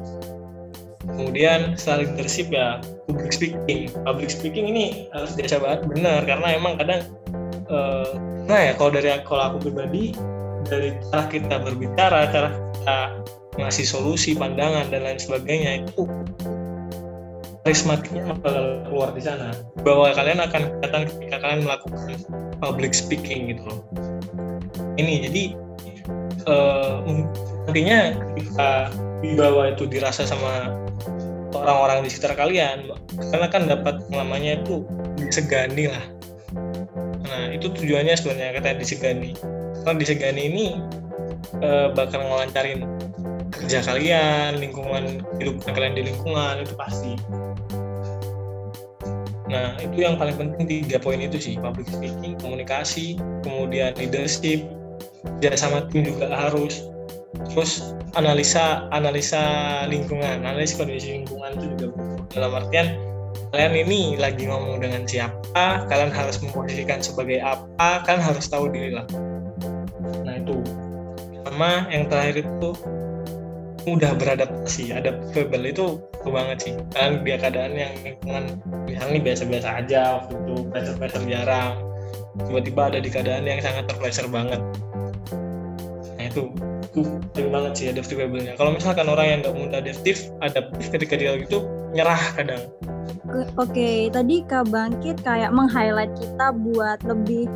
Kemudian 1.02 1.74
setelah 1.74 2.06
leadership 2.06 2.52
ya 2.52 2.78
public 3.10 3.32
speaking. 3.34 3.90
Public 4.06 4.30
speaking 4.30 4.70
ini 4.70 5.10
harus 5.10 5.34
biasa 5.34 5.58
banget. 5.58 5.80
Benar 5.90 6.20
karena 6.28 6.48
emang 6.54 6.78
kadang 6.78 7.00
uh, 7.72 8.12
nah 8.46 8.58
ya 8.58 8.72
kalau 8.74 8.90
dari 8.94 9.10
kalau 9.26 9.54
aku 9.54 9.70
pribadi 9.70 10.14
dari 10.66 10.95
cara 11.11 11.25
kita 11.28 11.57
berbicara, 11.62 12.31
cara 12.31 12.49
kita 12.50 12.99
ngasih 13.61 13.87
solusi, 13.87 14.33
pandangan 14.33 14.88
dan 14.88 15.04
lain 15.04 15.21
sebagainya 15.21 15.85
itu 15.85 16.09
karismatiknya 17.62 18.26
bakal 18.26 18.83
keluar 18.88 19.11
di 19.14 19.23
sana. 19.23 19.54
Bahwa 19.87 20.11
kalian 20.14 20.40
akan 20.42 20.62
kelihatan 20.81 21.02
ketika 21.09 21.37
kalian 21.42 21.61
melakukan 21.66 22.19
public 22.59 22.92
speaking 22.97 23.54
gitu 23.54 23.62
loh. 23.66 23.81
Ini 24.99 25.31
jadi 25.31 25.42
uh, 26.49 27.04
nantinya 27.69 28.19
ketika 28.35 28.90
bawah 29.23 29.71
itu 29.71 29.87
dirasa 29.87 30.26
sama 30.26 30.75
orang-orang 31.54 32.02
di 32.02 32.11
sekitar 32.11 32.35
kalian, 32.35 32.90
kalian 33.14 33.45
akan 33.47 33.62
dapat 33.71 33.95
namanya 34.11 34.59
itu 34.59 34.83
disegani 35.21 35.92
lah. 35.92 36.04
Nah 37.23 37.54
itu 37.54 37.71
tujuannya 37.71 38.12
sebenarnya 38.19 38.59
kata 38.59 38.76
disegani 38.76 39.33
karena 39.82 39.98
disegani 40.00 40.42
ini 40.48 40.66
uh, 41.60 41.90
bakal 41.92 42.22
ngelancarin 42.22 42.86
kerja 43.52 43.84
kalian, 43.84 44.58
lingkungan 44.58 45.20
hidup 45.38 45.60
kalian 45.68 45.94
di 45.94 46.02
lingkungan 46.08 46.64
itu 46.64 46.74
pasti. 46.74 47.12
Nah 49.52 49.76
itu 49.84 50.00
yang 50.00 50.16
paling 50.16 50.34
penting 50.40 50.64
tiga 50.64 50.96
poin 50.96 51.20
itu 51.20 51.36
sih 51.36 51.54
public 51.60 51.86
speaking, 51.92 52.40
komunikasi, 52.40 53.20
kemudian 53.44 53.92
leadership, 54.00 54.64
kerja 55.38 55.54
sama 55.54 55.84
tim 55.92 56.08
juga 56.08 56.32
harus. 56.32 56.88
Terus 57.52 57.92
analisa 58.16 58.88
analisa 58.90 59.42
lingkungan, 59.88 60.42
analisa 60.42 60.80
kondisi 60.80 61.20
lingkungan 61.20 61.60
itu 61.60 61.66
juga 61.76 61.86
dalam 62.32 62.56
artian 62.56 62.96
kalian 63.52 63.84
ini 63.84 64.16
lagi 64.16 64.48
ngomong 64.48 64.80
dengan 64.80 65.04
siapa, 65.04 65.84
kalian 65.88 66.08
harus 66.08 66.40
memposisikan 66.40 67.04
sebagai 67.04 67.44
apa, 67.44 68.00
kalian 68.08 68.24
harus 68.24 68.48
tahu 68.48 68.72
diri 68.72 68.96
lah 68.96 69.04
sama 71.52 71.85
yang 71.92 72.09
terakhir 72.09 72.49
itu 72.49 72.73
mudah 73.85 74.16
beradaptasi 74.16 74.97
adaptable. 74.97 75.68
Itu 75.68 75.87
banget 76.25 76.59
sih. 76.64 76.73
Kan 76.97 77.21
dia 77.28 77.37
keadaan 77.37 77.76
yang 77.76 77.92
lingkungan 78.00 78.56
misalnya 78.88 79.21
biasa-biasa 79.21 79.68
aja 79.85 80.00
waktu 80.16 80.32
itu 80.32 80.54
pressure-pressure 80.73 81.28
jarang. 81.28 81.76
Tiba-tiba 82.49 82.88
ada 82.88 82.99
di 83.04 83.12
keadaan 83.12 83.44
yang 83.44 83.61
sangat 83.61 83.85
terpressure 83.85 84.32
banget. 84.32 84.64
Nah 86.16 86.25
itu 86.25 86.49
itu 87.37 87.49
banget 87.52 87.73
sih 87.76 87.87
adaptable-nya. 87.92 88.56
Kalau 88.56 88.73
misalkan 88.73 89.12
orang 89.12 89.26
yang 89.28 89.38
nggak 89.44 89.52
mudah 89.52 89.78
adaptif 89.85 90.32
adaptif 90.40 90.88
ketika 90.88 91.21
dia 91.21 91.37
gitu 91.37 91.68
nyerah 91.92 92.21
kadang 92.32 92.64
Oke, 93.22 93.46
okay, 93.54 93.98
tadi 94.10 94.42
Kak 94.42 94.74
Bangkit 94.74 95.22
kayak 95.22 95.54
meng-highlight 95.54 96.10
kita 96.18 96.50
buat 96.58 96.98
lebih 97.06 97.46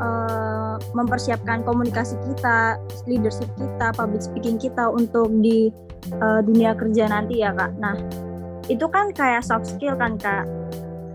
uh, 0.00 0.80
mempersiapkan 0.96 1.60
komunikasi 1.60 2.16
kita, 2.24 2.80
leadership 3.04 3.52
kita, 3.60 3.92
public 3.92 4.24
speaking 4.24 4.56
kita 4.56 4.88
untuk 4.88 5.28
di 5.44 5.68
uh, 6.24 6.40
dunia 6.40 6.72
kerja 6.72 7.04
nanti 7.12 7.44
ya 7.44 7.52
Kak. 7.52 7.76
Nah, 7.76 8.00
itu 8.72 8.88
kan 8.88 9.12
kayak 9.12 9.44
soft 9.44 9.68
skill 9.68 9.92
kan 10.00 10.16
Kak. 10.16 10.48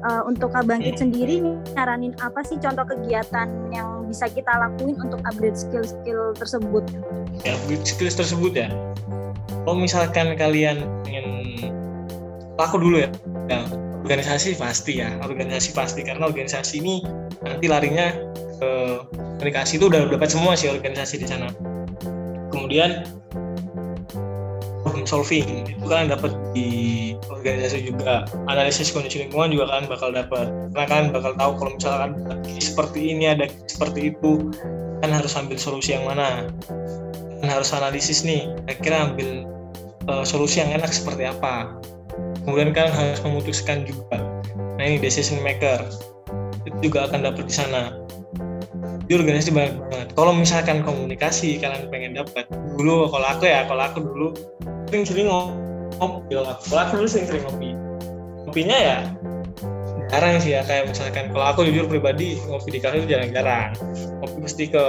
Uh, 0.06 0.22
untuk 0.30 0.54
Kak 0.54 0.70
Bangkit 0.70 1.02
sendiri 1.02 1.42
nyaranin 1.74 2.14
apa 2.22 2.46
sih 2.46 2.62
contoh 2.62 2.86
kegiatan 2.86 3.50
yang 3.74 4.06
bisa 4.06 4.30
kita 4.30 4.54
lakuin 4.54 5.02
untuk 5.02 5.18
upgrade 5.26 5.58
skill-skill 5.58 6.38
tersebut? 6.38 6.86
Ya, 7.42 7.58
upgrade 7.58 7.90
skill 7.90 8.14
tersebut 8.14 8.54
ya. 8.54 8.70
Kalau 9.66 9.82
misalkan 9.82 10.38
kalian 10.38 10.86
ingin 11.10 11.26
aku 12.62 12.78
dulu 12.78 13.02
ya, 13.02 13.10
ya 13.50 13.66
organisasi 14.06 14.62
pasti 14.62 15.02
ya 15.02 15.18
organisasi 15.26 15.74
pasti. 15.74 16.06
Karena 16.06 16.30
organisasi 16.30 16.78
ini 16.78 17.02
nanti 17.42 17.66
larinya 17.66 18.14
ke 18.62 18.72
komunikasi. 19.42 19.82
Itu 19.82 19.90
udah 19.90 20.14
dapat 20.14 20.30
semua 20.30 20.54
sih 20.54 20.70
organisasi 20.70 21.18
di 21.18 21.28
sana. 21.28 21.50
Kemudian 22.54 23.10
problem 24.86 25.10
solving. 25.10 25.66
Itu 25.66 25.90
kalian 25.90 26.14
dapat 26.14 26.38
di 26.54 26.70
organisasi 27.34 27.90
juga. 27.90 28.30
Analisis 28.46 28.94
kondisi 28.94 29.26
lingkungan 29.26 29.50
juga 29.58 29.74
kalian 29.74 29.88
bakal 29.90 30.10
dapat. 30.14 30.54
Karena 30.78 30.86
kalian 30.86 31.08
bakal 31.10 31.32
tahu 31.34 31.52
kalau 31.58 31.72
misalkan 31.74 32.12
seperti 32.62 33.00
ini 33.10 33.26
ada 33.34 33.50
seperti 33.66 34.14
itu 34.14 34.54
kan 35.02 35.10
harus 35.10 35.34
ambil 35.34 35.58
solusi 35.58 35.98
yang 35.98 36.06
mana. 36.06 36.46
Kan 37.42 37.50
harus 37.50 37.74
analisis 37.74 38.22
nih 38.22 38.54
kira-kira 38.70 39.12
ambil 39.12 39.30
uh, 40.08 40.22
solusi 40.22 40.62
yang 40.62 40.70
enak 40.78 40.94
seperti 40.94 41.26
apa 41.26 41.74
kemudian 42.46 42.72
kalian 42.72 42.94
harus 42.94 43.20
memutuskan 43.26 43.84
juga. 43.84 44.22
Nah 44.78 44.84
ini 44.86 45.02
decision 45.02 45.42
maker. 45.42 45.82
Itu 46.64 46.78
juga 46.90 47.10
akan 47.10 47.26
dapat 47.26 47.50
di 47.50 47.54
sana. 47.54 47.98
Di 49.06 49.18
organisasi 49.18 49.54
banyak 49.54 49.74
banget. 49.90 50.08
Kalau 50.14 50.32
misalkan 50.34 50.82
komunikasi 50.86 51.58
kalian 51.62 51.90
pengen 51.90 52.18
dapat 52.18 52.46
dulu 52.78 53.10
kalau 53.10 53.28
aku 53.28 53.46
ya 53.50 53.66
kalau 53.66 53.84
aku 53.86 54.00
dulu 54.02 54.28
sering-sering 54.90 55.28
ngopi. 55.30 56.32
Kalau 56.34 56.54
aku 56.56 56.94
dulu 57.02 57.08
sering-sering 57.10 57.44
ngopi. 57.46 57.70
Ngopinya 58.46 58.78
ya 58.78 58.98
jarang 60.14 60.38
sih 60.42 60.54
ya. 60.58 60.62
Kayak 60.66 60.94
misalkan 60.94 61.34
kalau 61.34 61.46
aku 61.50 61.66
jujur 61.66 61.90
pribadi 61.90 62.38
ngopi 62.50 62.78
di 62.78 62.80
kafe 62.82 63.02
itu 63.02 63.10
jarang-jarang. 63.10 63.74
Ngopi 64.22 64.38
mesti 64.42 64.64
ke 64.70 64.86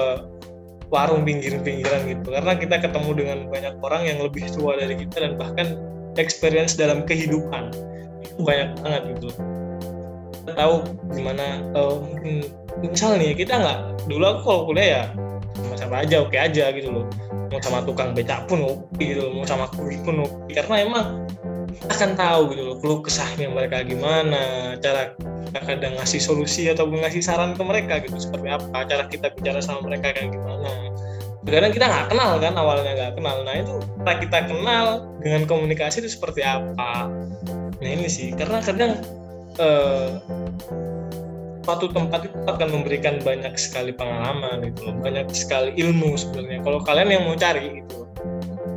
warung 0.88 1.26
pinggir-pinggiran 1.26 2.06
gitu. 2.06 2.28
Karena 2.30 2.52
kita 2.56 2.76
ketemu 2.78 3.10
dengan 3.16 3.38
banyak 3.50 3.74
orang 3.82 4.02
yang 4.06 4.18
lebih 4.22 4.46
tua 4.54 4.78
dari 4.78 4.94
kita 4.96 5.16
dan 5.18 5.32
bahkan 5.34 5.95
experience 6.18 6.76
dalam 6.76 7.04
kehidupan. 7.04 7.72
Itu 8.24 8.42
banyak 8.44 8.80
banget 8.80 9.02
gitu. 9.16 9.28
Kita 10.44 10.52
tahu 10.54 10.74
gimana 11.14 11.64
uh, 11.74 11.98
mungkin 12.00 12.50
misalnya 12.80 13.24
nih 13.24 13.30
kita 13.34 13.54
nggak 13.56 13.78
dulu 14.06 14.24
aku 14.24 14.40
kalau 14.44 14.62
kuliah 14.70 14.86
ya 14.86 15.02
sama 15.56 15.74
siapa 15.78 15.96
aja 16.04 16.16
oke 16.22 16.36
aja 16.36 16.64
gitu 16.74 16.88
loh. 16.92 17.06
Mau 17.46 17.62
sama 17.62 17.80
tukang 17.86 18.12
becak 18.12 18.44
pun 18.50 18.62
oke 18.66 19.00
gitu 19.00 19.26
loh 19.26 19.32
mau 19.42 19.46
sama 19.48 19.70
kuli 19.72 19.96
pun 20.02 20.22
oke. 20.26 20.50
Karena 20.52 20.84
emang 20.84 21.06
akan 21.86 22.10
tahu 22.16 22.40
gitu 22.56 22.62
loh 22.66 22.76
keluh 22.80 23.00
kesahnya 23.04 23.52
mereka 23.52 23.84
gimana 23.84 24.74
cara 24.80 25.12
kita 25.46 25.60
kadang 25.62 25.94
ngasih 26.00 26.20
solusi 26.20 26.66
atau 26.72 26.88
ngasih 26.88 27.22
saran 27.22 27.54
ke 27.54 27.62
mereka 27.62 28.02
gitu 28.02 28.16
seperti 28.18 28.48
apa 28.50 28.84
cara 28.88 29.04
kita 29.06 29.30
bicara 29.36 29.60
sama 29.62 29.86
mereka 29.86 30.12
kayak 30.16 30.34
gimana 30.34 30.70
kadang 31.54 31.72
kita 31.72 31.86
nggak 31.86 32.06
kenal 32.10 32.30
kan 32.42 32.54
awalnya 32.58 32.92
nggak 32.96 33.12
kenal. 33.18 33.36
Nah 33.46 33.54
itu 33.54 33.74
kita 34.02 34.12
kita 34.26 34.38
kenal 34.50 34.86
dengan 35.22 35.42
komunikasi 35.46 36.02
itu 36.02 36.10
seperti 36.10 36.42
apa? 36.42 37.06
Nah 37.78 37.90
ini 37.90 38.10
sih 38.10 38.34
karena 38.34 38.58
kadang 38.62 38.98
eh, 39.62 40.08
tempat 41.66 42.30
itu 42.30 42.38
akan 42.46 42.68
memberikan 42.70 43.18
banyak 43.26 43.58
sekali 43.58 43.90
pengalaman 43.90 44.70
gitu 44.70 44.90
loh 44.90 44.94
banyak 45.02 45.26
sekali 45.34 45.74
ilmu 45.78 46.18
sebenarnya. 46.18 46.62
Kalau 46.62 46.80
kalian 46.82 47.08
yang 47.14 47.22
mau 47.26 47.38
cari 47.38 47.82
gitu 47.82 48.06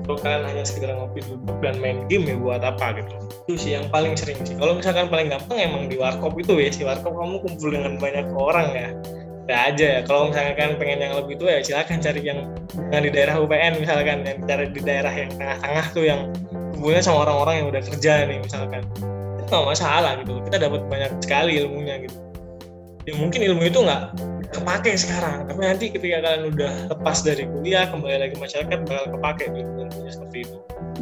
kalau 0.10 0.26
kalian 0.26 0.42
hanya 0.42 0.66
sekedar 0.66 0.98
ngopi 0.98 1.22
duduk 1.22 1.54
dan 1.62 1.78
main 1.78 2.02
game 2.10 2.26
ya 2.26 2.36
buat 2.42 2.66
apa 2.66 2.98
gitu. 2.98 3.14
Itu 3.46 3.54
sih 3.62 3.72
yang 3.78 3.94
paling 3.94 4.18
sering 4.18 4.42
sih. 4.42 4.58
Kalau 4.58 4.74
misalkan 4.74 5.06
paling 5.06 5.30
gampang 5.30 5.62
emang 5.62 5.86
di 5.86 6.02
warkop 6.02 6.34
itu 6.42 6.58
ya 6.58 6.74
si 6.74 6.82
warkop 6.82 7.14
kamu 7.14 7.38
kumpul 7.46 7.70
dengan 7.70 8.02
banyak 8.02 8.26
orang 8.34 8.74
ya 8.74 8.90
ada 9.50 9.74
aja 9.74 9.86
ya. 9.98 10.02
Kalau 10.06 10.30
misalkan 10.30 10.54
kan 10.54 10.70
pengen 10.78 11.00
yang 11.02 11.14
lebih 11.18 11.42
tua 11.42 11.58
ya 11.58 11.62
silakan 11.66 11.98
cari 11.98 12.22
yang 12.22 12.54
yang 12.94 13.02
di 13.02 13.10
daerah 13.10 13.42
UPN 13.42 13.82
misalkan 13.82 14.22
yang 14.22 14.38
cari 14.46 14.70
di 14.70 14.82
daerah 14.86 15.10
yang 15.10 15.34
tengah-tengah 15.34 15.86
tuh 15.90 16.06
yang 16.06 16.30
kumpulnya 16.78 17.02
sama 17.02 17.26
orang-orang 17.26 17.56
yang 17.66 17.68
udah 17.74 17.82
kerja 17.82 18.30
nih 18.30 18.38
misalkan. 18.46 18.86
Itu 19.42 19.50
nggak 19.50 19.68
masalah 19.74 20.22
gitu. 20.22 20.38
Kita 20.46 20.58
dapat 20.62 20.86
banyak 20.86 21.12
sekali 21.26 21.66
ilmunya 21.66 22.06
gitu. 22.06 22.18
Ya 23.10 23.14
mungkin 23.18 23.42
ilmu 23.42 23.66
itu 23.66 23.82
nggak 23.82 24.02
kepake 24.54 24.94
sekarang. 24.94 25.50
Tapi 25.50 25.60
nanti 25.66 25.86
ketika 25.90 26.22
kalian 26.22 26.54
udah 26.54 26.72
lepas 26.94 27.18
dari 27.26 27.50
kuliah 27.50 27.90
kembali 27.90 28.30
lagi 28.30 28.36
masyarakat 28.38 28.86
bakal 28.86 29.06
kepake 29.18 29.50
gitu 29.50 29.70
seperti 30.14 30.38
itu. 30.46 30.58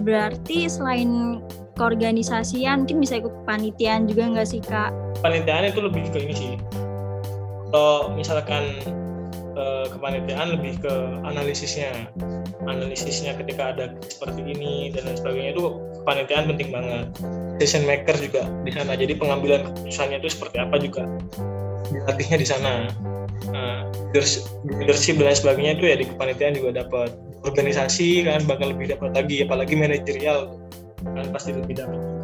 Berarti 0.07 0.71
selain 0.71 1.43
keorganisasian 1.75 2.87
mungkin 2.87 3.03
bisa 3.03 3.19
ikut 3.19 3.43
panitian 3.43 4.07
juga 4.07 4.23
nggak 4.31 4.47
sih 4.47 4.63
kak? 4.63 4.95
Panitiaan 5.19 5.67
itu 5.67 5.83
lebih 5.83 6.07
ke 6.15 6.23
ini 6.23 6.31
sih 6.31 6.55
kalau 7.71 8.13
misalkan 8.15 8.79
eh, 9.57 9.85
kepanitiaan 9.91 10.55
lebih 10.55 10.79
ke 10.81 10.93
analisisnya. 11.25 12.09
Analisisnya 12.67 13.31
ketika 13.39 13.71
ada 13.71 13.95
seperti 14.03 14.43
ini 14.43 14.91
dan 14.91 15.07
lain 15.07 15.15
sebagainya 15.15 15.51
itu 15.55 15.63
kepanitiaan 16.03 16.51
penting 16.51 16.69
banget. 16.71 17.05
Decision 17.57 17.87
maker 17.87 18.15
juga 18.19 18.43
di 18.67 18.71
sana. 18.75 18.93
Jadi 18.99 19.13
pengambilan 19.15 19.71
keputusannya 19.71 20.19
itu 20.19 20.29
seperti 20.35 20.57
apa 20.59 20.75
juga 20.77 21.07
dilatihnya 21.87 22.37
di 22.43 22.47
sana. 22.47 22.73
Nah, 23.47 23.87
leadership 24.67 25.15
dan 25.15 25.31
lain 25.31 25.39
sebagainya 25.39 25.71
itu 25.79 25.85
ya 25.87 25.95
di 25.95 26.05
kepanitiaan 26.11 26.59
juga 26.59 26.83
dapat. 26.83 27.15
Organisasi 27.47 28.27
kan 28.27 28.43
bakal 28.43 28.75
lebih 28.75 28.91
dapat 28.91 29.15
lagi 29.15 29.47
apalagi 29.47 29.79
manajerial 29.79 30.59
kan 31.05 31.31
pasti 31.31 31.55
lebih 31.55 31.79
dapat 31.79 32.16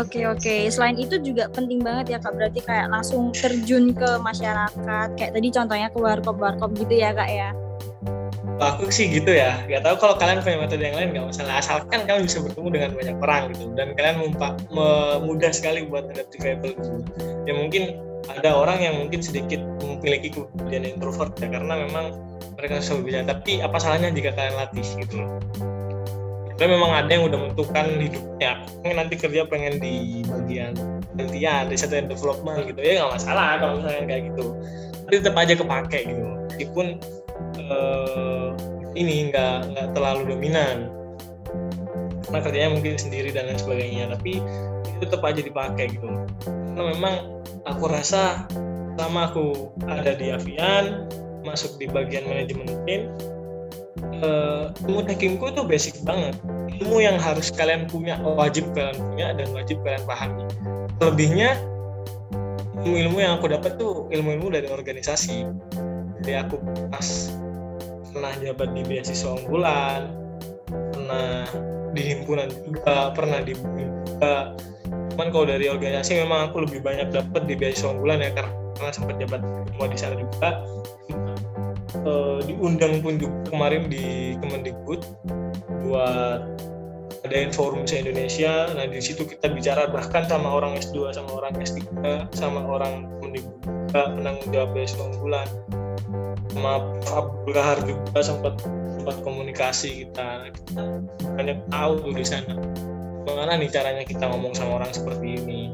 Oke 0.00 0.24
oke. 0.24 0.72
Selain 0.72 0.96
itu 0.96 1.20
juga 1.20 1.52
penting 1.52 1.84
banget 1.84 2.16
ya 2.16 2.18
kak. 2.22 2.32
Berarti 2.32 2.64
kayak 2.64 2.88
langsung 2.88 3.28
terjun 3.36 3.92
ke 3.92 4.10
masyarakat. 4.24 5.08
Kayak 5.20 5.32
tadi 5.36 5.48
contohnya 5.52 5.88
ke 5.92 5.98
warkop 6.00 6.36
warkop 6.40 6.72
gitu 6.80 6.96
ya 6.96 7.12
kak 7.12 7.28
ya. 7.28 7.52
Aku 8.56 8.88
sih 8.88 9.10
gitu 9.10 9.28
ya. 9.28 9.58
Gak 9.68 9.84
tahu 9.84 10.00
kalau 10.00 10.14
kalian 10.16 10.40
punya 10.40 10.64
metode 10.64 10.80
yang 10.86 10.96
lain 10.96 11.12
nggak 11.12 11.26
masalah. 11.28 11.60
Asalkan 11.60 12.08
kalian 12.08 12.24
bisa 12.24 12.38
bertemu 12.40 12.68
dengan 12.72 12.90
banyak 12.96 13.16
orang 13.20 13.42
gitu. 13.52 13.64
Dan 13.76 13.92
kalian 13.92 14.16
mudah 15.20 15.52
sekali 15.52 15.84
buat 15.84 16.08
adaptable 16.08 16.72
gitu. 16.72 16.96
Ya 17.44 17.52
mungkin 17.52 18.00
ada 18.32 18.54
orang 18.54 18.78
yang 18.80 18.94
mungkin 18.96 19.20
sedikit 19.20 19.60
memiliki 19.82 20.32
kepribadian 20.32 20.94
introvert 20.94 21.36
ya 21.36 21.52
karena 21.52 21.84
memang 21.84 22.16
mereka 22.56 22.80
susah 22.80 23.02
berbicara. 23.02 23.24
Tapi 23.28 23.60
apa 23.60 23.76
salahnya 23.76 24.08
jika 24.14 24.30
kalian 24.32 24.56
latih 24.56 24.86
gitu 25.04 25.14
loh 25.20 25.30
tapi 26.62 26.78
memang 26.78 26.94
ada 26.94 27.10
yang 27.10 27.26
udah 27.26 27.38
menentukan 27.42 27.86
hidupnya. 27.98 28.62
Pengen 28.86 28.96
nanti 29.02 29.18
kerja 29.18 29.42
pengen 29.50 29.82
di 29.82 30.22
bagian 30.30 30.78
penelitian 31.10 31.66
riset 31.66 31.90
dan 31.90 32.06
development 32.06 32.70
gitu. 32.70 32.78
Ya 32.78 33.02
nggak 33.02 33.18
masalah 33.18 33.58
kalau 33.58 33.82
misalnya 33.82 34.04
kayak 34.06 34.22
gitu. 34.30 34.44
Tapi 35.02 35.14
tetap 35.18 35.36
aja 35.42 35.54
kepake 35.58 35.98
gitu. 36.06 36.22
Meskipun 36.22 36.86
uh, 37.66 38.54
ini 38.94 39.34
nggak 39.34 39.74
nggak 39.74 39.88
terlalu 39.90 40.22
dominan. 40.30 40.86
Karena 42.30 42.38
kerjanya 42.46 42.70
mungkin 42.78 42.94
sendiri 42.94 43.34
dan 43.34 43.50
lain 43.50 43.58
sebagainya. 43.58 44.14
Tapi 44.14 44.38
itu 44.86 45.02
tetap 45.02 45.26
aja 45.26 45.42
dipakai 45.42 45.98
gitu. 45.98 46.06
Karena 46.46 46.94
memang 46.94 47.42
aku 47.66 47.90
rasa 47.90 48.46
sama 48.94 49.34
aku 49.34 49.74
ada 49.90 50.14
di 50.14 50.30
Avian 50.30 51.10
masuk 51.42 51.74
di 51.82 51.90
bagian 51.90 52.22
manajemen 52.22 52.70
tim 52.86 53.10
uh, 54.22 54.70
ilmu 54.86 55.02
tekinku 55.06 55.50
itu 55.50 55.62
basic 55.62 55.94
banget. 56.02 56.34
Ilmu 56.82 56.98
yang 57.02 57.16
harus 57.18 57.52
kalian 57.54 57.86
punya 57.86 58.18
wajib 58.22 58.66
kalian 58.74 58.98
punya 58.98 59.26
dan 59.36 59.48
wajib 59.54 59.78
kalian 59.86 60.02
pahami. 60.04 60.44
Lebihnya 60.98 61.58
ilmu-ilmu 62.82 63.18
yang 63.22 63.38
aku 63.38 63.46
dapat 63.50 63.78
tuh 63.78 64.10
ilmu-ilmu 64.10 64.50
dari 64.50 64.68
organisasi. 64.70 65.46
Jadi 66.22 66.32
aku 66.38 66.58
pas 66.90 67.30
pernah 68.12 68.32
jabat 68.38 68.68
di 68.76 68.82
beasiswa 68.84 69.30
unggulan 69.40 70.12
pernah 70.68 71.48
di 71.92 72.02
himpunan 72.02 72.48
juga 72.66 73.10
pernah 73.12 73.40
di 73.42 73.56
juga. 73.56 74.54
Cuman 75.12 75.28
kalau 75.28 75.44
dari 75.44 75.68
organisasi 75.68 76.24
memang 76.24 76.50
aku 76.50 76.64
lebih 76.64 76.80
banyak 76.80 77.12
dapat 77.12 77.42
di 77.44 77.54
beasiswa 77.58 77.92
unggulan 77.92 78.24
ya 78.24 78.30
karena 78.32 78.90
sempat 78.90 79.16
jabat 79.20 79.40
semua 79.42 79.86
di 79.86 79.98
sana 79.98 80.14
juga 80.16 80.50
uh, 82.04 82.40
diundang 82.44 83.04
pun 83.04 83.20
juga 83.20 83.36
kemarin 83.52 83.88
di 83.88 84.36
Kemendikbud 84.40 85.00
buat 85.86 86.40
adain 87.22 87.54
forum 87.54 87.86
se 87.86 88.02
Indonesia. 88.02 88.72
Nah 88.74 88.88
di 88.88 88.98
situ 88.98 89.22
kita 89.22 89.52
bicara 89.52 89.88
bahkan 89.90 90.26
sama 90.26 90.48
orang 90.50 90.78
S2, 90.78 91.14
sama 91.14 91.38
orang 91.38 91.54
S3, 91.60 91.80
sama 92.34 92.64
orang 92.66 93.06
Kemendikbud 93.18 93.72
penanggung 93.92 94.50
jawab 94.50 94.70
beasiswa 94.72 95.04
unggulan. 95.04 95.48
Sama 96.52 96.72
Abdul 97.12 97.52
Kahar 97.52 97.78
juga 97.84 98.20
sempat 98.20 98.54
sempat 99.02 99.16
komunikasi 99.26 100.06
kita, 100.06 100.52
kita 100.52 100.82
banyak 101.34 101.58
tahu 101.72 101.92
tuh 102.00 102.12
di 102.14 102.26
sana. 102.26 102.54
Bagaimana 103.22 103.58
nih 103.58 103.70
caranya 103.70 104.04
kita 104.06 104.26
ngomong 104.26 104.52
sama 104.54 104.82
orang 104.82 104.90
seperti 104.90 105.38
ini? 105.38 105.70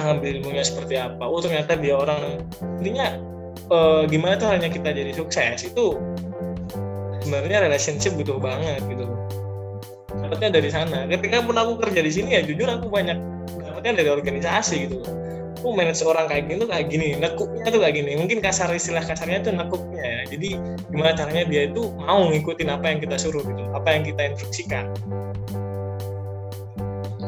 Ngambil 0.00 0.40
ilmunya 0.40 0.64
seperti 0.64 0.98
apa? 0.98 1.24
Oh 1.24 1.38
ternyata 1.38 1.76
dia 1.78 1.94
orang 1.94 2.42
intinya 2.80 3.31
uh, 3.70 4.02
gimana 4.08 4.38
tuh 4.38 4.48
hanya 4.50 4.68
kita 4.68 4.92
jadi 4.92 5.12
sukses? 5.16 5.66
Itu 5.66 5.98
sebenarnya 7.22 7.68
relationship 7.68 8.16
butuh 8.18 8.38
banget 8.42 8.82
gitu. 8.86 9.06
Dapatnya 10.12 10.48
dari 10.60 10.68
sana. 10.72 11.08
Ketika 11.08 11.44
pun 11.44 11.56
aku 11.56 11.80
kerja 11.82 12.00
di 12.02 12.12
sini 12.12 12.38
ya 12.38 12.42
jujur 12.44 12.68
aku 12.68 12.88
banyak 12.88 13.18
dapatnya 13.62 14.02
dari 14.04 14.08
organisasi 14.10 14.76
gitu. 14.88 14.98
Aku 15.62 15.78
manage 15.78 16.02
orang 16.02 16.26
kayak 16.26 16.50
gini 16.50 16.58
tuh 16.58 16.68
kayak 16.74 16.86
gini 16.90 17.08
nekuknya 17.22 17.68
tuh 17.70 17.80
kayak 17.80 17.94
gini. 17.94 18.18
Mungkin 18.18 18.42
kasar 18.42 18.66
istilah 18.74 19.06
kasarnya 19.06 19.46
tuh 19.46 19.54
nekuknya 19.54 20.02
ya. 20.02 20.20
Jadi 20.26 20.48
gimana 20.90 21.14
caranya 21.14 21.46
dia 21.46 21.70
itu 21.70 21.86
mau 22.02 22.26
ngikutin 22.26 22.68
apa 22.68 22.86
yang 22.90 22.98
kita 22.98 23.16
suruh 23.16 23.46
gitu 23.46 23.62
apa 23.70 23.88
yang 23.94 24.02
kita 24.02 24.22
instruksikan 24.34 24.90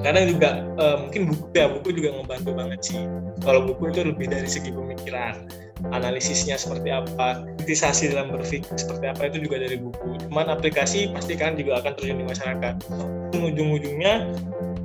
kadang 0.02 0.24
juga 0.26 0.64
uh, 0.80 0.96
mungkin 1.07 1.30
buku 1.30 1.44
ya 1.54 1.70
buku 1.70 1.88
juga 1.94 2.09
ngebantu 2.18 2.50
banget 2.57 2.80
sih. 2.83 3.00
Kalau 3.44 3.61
buku 3.68 3.92
itu 3.94 4.00
lebih 4.02 4.26
dari 4.26 4.48
segi 4.48 4.74
pemikiran 4.74 5.46
analisisnya 5.92 6.57
seperti 6.57 6.88
apa 6.88 7.44
kritisasi 7.61 8.14
dalam 8.14 8.33
berpikir 8.33 8.72
seperti 8.74 9.04
apa 9.07 9.28
itu 9.30 9.46
juga 9.46 9.62
dari 9.62 9.76
buku. 9.78 10.18
Cuman 10.26 10.50
aplikasi 10.50 11.12
pasti 11.12 11.38
kan 11.38 11.54
juga 11.54 11.85
akan 11.85 11.92
terjun 11.94 12.18
di 12.18 12.26
masyarakat. 12.26 12.74
Ujung-ujungnya 13.35 14.33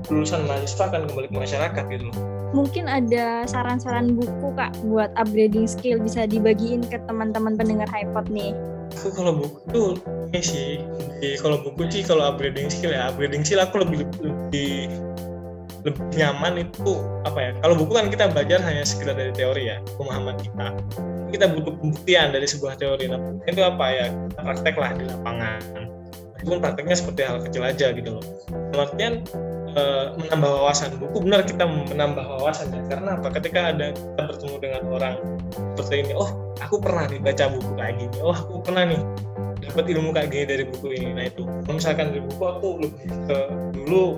lulusan 0.10 0.45
mahasiswa 0.45 0.89
akan 0.89 1.08
kembali 1.10 1.28
ke 1.32 1.38
masyarakat 1.38 1.84
gitu 1.89 2.04
loh. 2.10 2.17
Mungkin 2.50 2.89
ada 2.89 3.45
saran-saran 3.45 4.17
buku 4.17 4.50
kak 4.58 4.74
buat 4.89 5.13
upgrading 5.22 5.69
skill 5.69 6.02
bisa 6.02 6.26
dibagiin 6.26 6.82
ke 6.82 6.98
teman-teman 7.06 7.54
pendengar 7.54 7.86
iPod 7.93 8.26
nih 8.34 8.58
aku 8.89 9.13
kalau 9.13 9.34
buku 9.38 9.60
tuh 9.69 9.89
ini 10.34 10.41
sih. 10.41 10.69
Kalau 11.39 11.62
buku 11.62 11.86
sih 11.91 12.02
kalau 12.02 12.34
upgrading 12.34 12.71
skill 12.71 12.91
ya. 12.91 13.13
Upgrading 13.13 13.45
skill 13.45 13.62
aku 13.62 13.86
lebih 13.86 14.06
lebih 14.23 14.89
lebih 15.86 16.04
nyaman 16.17 16.67
itu 16.67 16.99
apa 17.23 17.39
ya? 17.39 17.52
Kalau 17.63 17.75
buku 17.78 17.91
kan 17.95 18.08
kita 18.12 18.25
belajar 18.32 18.60
hanya 18.65 18.84
sekedar 18.84 19.15
dari 19.15 19.32
teori 19.32 19.71
ya 19.71 19.78
pemahaman 19.95 20.36
kita. 20.41 20.75
Kita 21.30 21.45
butuh 21.54 21.78
pembuktian 21.78 22.34
dari 22.34 22.49
sebuah 22.49 22.75
teori. 22.82 23.06
Nah 23.12 23.21
itu 23.45 23.62
apa 23.62 23.86
ya? 23.93 24.06
Kita 24.10 24.41
praktek 24.43 24.75
lah 24.75 24.91
di 24.97 25.04
lapangan 25.06 25.62
itu 26.39 26.56
prakteknya 26.56 26.95
seperti 26.95 27.21
hal 27.28 27.38
kecil 27.43 27.63
aja 27.67 27.88
gitu 27.91 28.10
loh. 28.19 28.23
Artian 28.80 29.28
e, 29.75 29.82
menambah 30.15 30.49
wawasan. 30.49 30.95
Buku 30.97 31.17
benar 31.23 31.43
kita 31.43 31.67
menambah 31.67 32.23
wawasan 32.23 32.71
ya 32.71 32.82
karena 32.88 33.19
apa? 33.19 33.28
Ketika 33.36 33.75
ada 33.75 33.91
kita 33.91 34.21
bertemu 34.23 34.56
dengan 34.63 34.82
orang 34.88 35.15
seperti 35.75 35.95
ini 36.08 36.13
oh 36.15 36.30
aku 36.63 36.75
pernah 36.80 37.06
dibaca 37.12 37.43
buku 37.52 37.71
kayak 37.75 37.93
gini. 37.99 38.17
Oh 38.23 38.36
aku 38.36 38.63
pernah 38.63 38.84
nih 38.88 39.02
dapat 39.60 39.86
ilmu 39.91 40.10
kayak 40.15 40.30
gini 40.32 40.45
dari 40.47 40.63
buku 40.63 40.88
ini. 40.95 41.10
Nah 41.12 41.25
itu. 41.28 41.43
Misalkan 41.67 42.15
dari 42.15 42.23
buku 42.23 42.43
aku 42.43 42.67
lebih 42.88 43.10
ke 43.28 43.39
dulu 43.75 44.15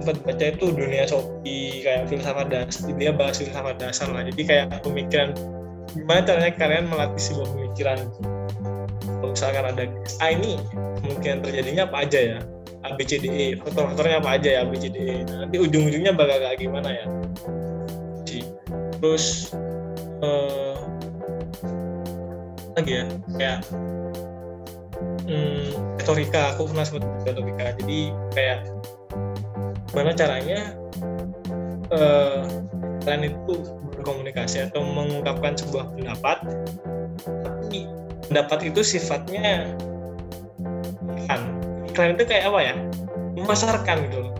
sempat 0.00 0.16
baca 0.24 0.44
itu 0.48 0.66
dunia 0.72 1.04
Sopi 1.04 1.82
kayak 1.82 2.06
filsafat 2.06 2.46
dasar. 2.48 2.88
Dia 2.94 3.10
bahas 3.10 3.42
filsafat 3.42 3.76
dasar 3.82 4.08
lah. 4.14 4.22
Jadi 4.24 4.42
kayak 4.46 4.86
pemikiran 4.86 5.34
gimana 5.90 6.22
caranya 6.22 6.54
kalian 6.54 6.86
melatih 6.86 7.18
sebuah 7.18 7.48
pemikiran 7.50 7.98
misalkan 9.24 9.64
ada 9.68 9.84
A 10.24 10.26
ini 10.32 10.56
kemungkinan 11.04 11.44
terjadinya 11.44 11.84
apa 11.88 12.08
aja 12.08 12.20
ya? 12.36 12.38
A 12.80 12.96
B 12.96 13.04
C 13.04 13.20
D 13.20 13.28
E 13.28 13.46
faktor-faktornya 13.60 14.24
apa 14.24 14.40
aja 14.40 14.48
ya 14.56 14.58
A 14.64 14.66
B 14.68 14.80
C 14.80 14.88
D 14.88 14.96
E? 14.96 15.16
Nanti 15.28 15.56
ujung-ujungnya 15.60 16.16
bakal 16.16 16.40
kayak 16.40 16.58
gimana 16.60 16.88
ya? 16.88 17.06
Terus 19.00 19.56
uh, 20.20 20.76
lagi 22.76 22.92
ya? 23.00 23.04
Kayak 23.36 23.58
hmm, 25.24 25.64
retorika. 25.96 26.52
Aku 26.56 26.68
pernah 26.68 26.84
sebut 26.84 27.02
retorika. 27.24 27.76
Jadi 27.80 28.12
kayak 28.36 28.68
gimana 29.88 30.12
caranya 30.12 30.76
uh, 31.90 32.44
kalian 33.02 33.32
itu 33.32 33.54
berkomunikasi 33.96 34.68
atau 34.68 34.84
mengungkapkan 34.84 35.56
sebuah 35.56 35.92
pendapat 35.96 36.38
tapi 37.24 37.88
pendapat 38.30 38.70
itu 38.70 38.80
sifatnya 38.86 39.74
kan. 41.26 41.40
Kalian 41.90 42.14
itu 42.14 42.24
kayak 42.30 42.46
apa 42.46 42.58
ya? 42.62 42.74
Memasarkan 43.34 44.06
gitu 44.06 44.30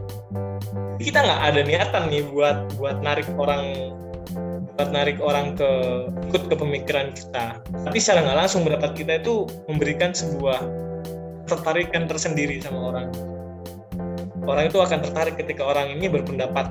kita 1.01 1.25
nggak 1.25 1.41
ada 1.41 1.61
niatan 1.65 2.03
nih 2.13 2.23
buat 2.29 2.77
buat 2.77 3.01
narik 3.01 3.25
orang 3.41 3.97
buat 4.77 4.89
narik 4.93 5.17
orang 5.21 5.57
ke 5.57 5.71
ikut 6.29 6.53
ke 6.53 6.55
pemikiran 6.57 7.17
kita. 7.17 7.65
Tapi 7.65 7.97
secara 7.97 8.25
nggak 8.29 8.39
langsung 8.45 8.69
pendapat 8.69 8.93
kita 8.93 9.25
itu 9.25 9.49
memberikan 9.65 10.13
sebuah 10.13 10.61
tertarikan 11.49 12.05
tersendiri 12.05 12.61
sama 12.61 12.93
orang. 12.93 13.09
Orang 14.45 14.69
itu 14.69 14.79
akan 14.81 15.01
tertarik 15.05 15.41
ketika 15.41 15.65
orang 15.65 15.89
ini 15.97 16.09
berpendapat. 16.09 16.69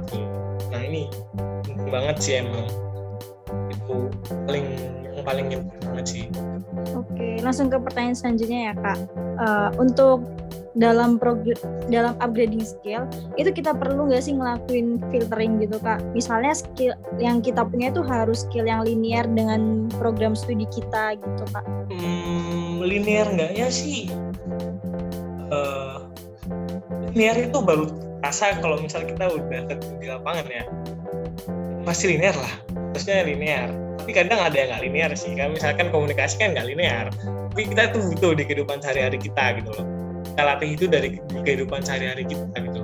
Nah 0.69 0.81
ini 0.81 1.09
banget 1.89 2.17
sih 2.21 2.33
emang. 2.41 2.69
Itu 3.73 4.13
paling 4.45 4.65
yang 5.19 5.27
paling 5.27 5.45
banget 5.99 6.05
sih. 6.07 6.23
Oke, 6.95 7.43
langsung 7.43 7.67
ke 7.67 7.77
pertanyaan 7.77 8.15
selanjutnya 8.15 8.71
ya 8.71 8.73
kak. 8.79 8.99
Uh, 9.39 9.69
untuk 9.75 10.23
dalam 10.77 11.19
dalam 11.89 12.13
upgrading 12.21 12.63
skill 12.63 13.03
itu 13.35 13.49
kita 13.51 13.73
perlu 13.75 14.07
nggak 14.07 14.23
sih 14.23 14.37
ngelakuin 14.37 15.01
filtering 15.11 15.59
gitu 15.59 15.75
kak? 15.81 15.99
Misalnya 16.15 16.55
skill 16.55 16.95
yang 17.19 17.43
kita 17.43 17.65
punya 17.67 17.91
itu 17.91 17.99
harus 18.05 18.47
skill 18.47 18.63
yang 18.69 18.87
linear 18.87 19.27
dengan 19.27 19.91
program 19.99 20.37
studi 20.37 20.63
kita 20.71 21.19
gitu 21.19 21.43
kak. 21.51 21.65
Hmm, 21.91 22.79
linear 22.79 23.27
ya 23.51 23.67
sih. 23.67 24.07
Uh, 25.49 26.05
linear 27.11 27.35
itu 27.49 27.59
baru 27.59 27.89
rasa 28.23 28.55
kalau 28.61 28.79
misal 28.79 29.03
kita 29.03 29.27
udah 29.27 29.67
di 29.99 30.07
lapangan 30.07 30.47
ya. 30.47 30.63
Pasti 31.83 32.15
linear 32.15 32.37
lah. 32.37 32.53
Harusnya 32.93 33.25
linear 33.25 33.88
tapi 33.99 34.11
kadang 34.15 34.39
ada 34.39 34.55
yang 34.55 34.71
nggak 34.71 34.83
linear 34.87 35.11
sih. 35.13 35.35
Kan 35.35 35.53
misalkan 35.53 35.91
komunikasi 35.91 36.39
kan 36.39 36.55
nggak 36.55 36.67
linear. 36.71 37.11
Tapi 37.51 37.61
kita 37.75 37.91
tuh 37.91 38.01
butuh 38.15 38.31
di 38.33 38.43
kehidupan 38.47 38.79
sehari-hari 38.79 39.19
kita 39.19 39.59
gitu 39.59 39.69
loh. 39.75 39.85
Kita 40.23 40.41
latih 40.47 40.69
itu 40.73 40.85
dari 40.87 41.19
kehidupan 41.43 41.83
sehari-hari 41.83 42.23
kita 42.23 42.55
gitu 42.55 42.81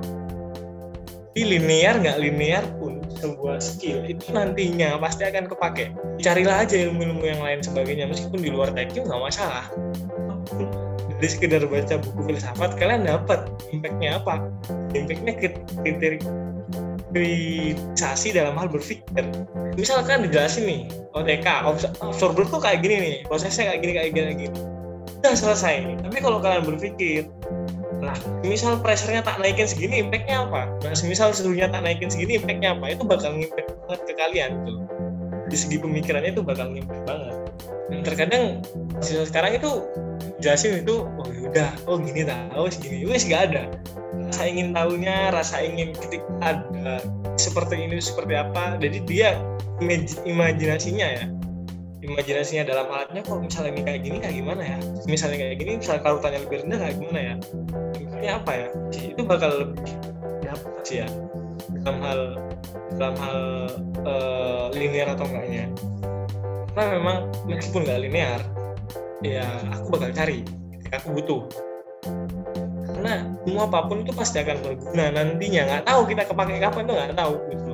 tapi 1.36 1.52
linear 1.60 2.00
nggak 2.00 2.16
linear 2.16 2.64
pun 2.80 2.96
sebuah 3.20 3.60
skill 3.60 4.08
itu 4.08 4.32
nantinya 4.32 4.96
pasti 4.96 5.28
akan 5.28 5.44
kepake. 5.52 5.92
Carilah 6.16 6.64
aja 6.64 6.88
ilmu-ilmu 6.88 7.28
yang 7.28 7.44
lain 7.44 7.60
sebagainya. 7.60 8.08
Meskipun 8.08 8.40
di 8.40 8.48
luar 8.48 8.72
teknik 8.72 9.04
nggak 9.04 9.20
masalah. 9.20 9.68
Dari 11.12 11.28
sekedar 11.28 11.60
baca 11.68 12.00
buku 12.00 12.32
filsafat 12.32 12.80
kalian 12.80 13.04
dapat 13.04 13.52
impactnya 13.68 14.16
apa? 14.16 14.48
Impactnya 14.96 15.52
kritisasi 17.16 18.36
dalam 18.36 18.60
hal 18.60 18.68
berpikir 18.68 19.24
misalkan 19.80 20.28
dijelasin 20.28 20.68
nih 20.68 20.80
OTK 21.16 21.46
absorber 22.04 22.44
tuh 22.52 22.60
kayak 22.60 22.84
gini 22.84 22.96
nih 23.00 23.14
prosesnya 23.24 23.72
kayak 23.72 23.80
gini 23.80 23.92
kayak 23.96 24.10
gini 24.12 24.24
kayak 24.28 24.38
gini 24.44 24.58
udah 25.24 25.32
selesai 25.32 25.96
tapi 26.04 26.18
kalau 26.20 26.38
kalian 26.44 26.68
berpikir 26.68 27.24
Nah, 27.96 28.12
misal 28.44 28.76
pressure-nya 28.78 29.24
tak 29.24 29.40
naikin 29.40 29.64
segini, 29.64 30.04
impact-nya 30.04 30.44
apa? 30.46 30.68
Nah, 30.84 30.92
misal 31.08 31.32
suhunya 31.32 31.72
tak 31.72 31.80
naikin 31.80 32.12
segini, 32.12 32.36
impact-nya 32.36 32.76
apa? 32.76 32.92
Itu 32.92 33.02
bakal 33.08 33.40
ngimpact 33.40 33.72
banget 33.88 34.00
ke 34.04 34.12
kalian 34.14 34.50
tuh. 34.68 34.78
Di 35.48 35.56
segi 35.56 35.76
pemikirannya 35.80 36.30
itu 36.36 36.42
bakal 36.44 36.76
ngimpact 36.76 37.02
banget. 37.08 37.34
Dan 37.88 37.98
terkadang 38.04 38.44
sekarang 39.00 39.56
itu 39.56 39.70
jelasin 40.42 40.84
itu, 40.84 41.02
oh 41.06 41.26
ya 41.32 41.40
udah, 41.48 41.70
oh 41.88 41.96
gini 41.96 42.22
tak, 42.26 42.52
oh 42.52 42.68
segini, 42.68 43.08
wes 43.08 43.24
gak 43.24 43.50
ada. 43.50 43.62
Rasa 44.26 44.42
ingin 44.46 44.74
tahunya, 44.74 45.16
rasa 45.30 45.56
ingin 45.62 45.94
ketika 45.94 46.26
ada 46.42 46.98
seperti 47.38 47.86
ini, 47.86 48.02
seperti 48.02 48.34
apa. 48.34 48.76
Jadi 48.82 48.98
dia 49.06 49.38
imajinasinya 50.26 51.06
ya, 51.06 51.24
imajinasinya 52.02 52.64
dalam 52.66 52.86
alatnya 52.90 53.22
kok 53.22 53.38
misalnya 53.38 53.70
ini 53.76 53.82
kayak 53.86 54.00
gini 54.02 54.16
kayak 54.22 54.36
gimana 54.38 54.62
ya? 54.62 54.78
Misalnya 55.06 55.36
kayak 55.42 55.56
gini 55.62 55.72
misalnya 55.78 56.02
kalau 56.02 56.18
tanya 56.22 56.38
lebih 56.42 56.58
rendah 56.66 56.78
kayak 56.82 56.96
gimana 56.98 57.20
ya? 57.20 57.34
Ini 58.16 58.28
apa 58.32 58.50
ya? 58.50 58.68
Itu 58.92 59.22
bakal 59.22 59.50
lebih 59.62 59.92
dapat 60.42 60.82
sih 60.82 60.96
ya. 61.04 61.08
Dalam 61.82 61.98
hal 62.02 62.20
dalam 62.96 63.16
hal 63.18 63.40
uh, 64.06 64.66
linear 64.74 65.14
atau 65.14 65.26
enggaknya. 65.28 65.70
Karena 66.74 66.84
memang 67.00 67.18
meskipun 67.48 67.88
nggak 67.88 68.00
linear 68.04 68.40
ya 69.24 69.48
aku 69.72 69.96
bakal 69.96 70.12
cari 70.12 70.44
aku 70.92 71.08
butuh 71.16 71.40
karena 73.06 73.22
semua 73.46 73.64
apa 73.70 73.78
pun 73.86 74.02
itu 74.02 74.12
pasti 74.12 74.36
akan 74.42 74.56
berguna. 74.66 75.04
Nantinya 75.14 75.62
nggak 75.70 75.82
tahu 75.86 76.00
kita 76.10 76.22
kepake 76.26 76.58
kapan 76.58 76.82
itu 76.82 76.92
nggak 76.98 77.14
tahu 77.14 77.34
gitu. 77.54 77.72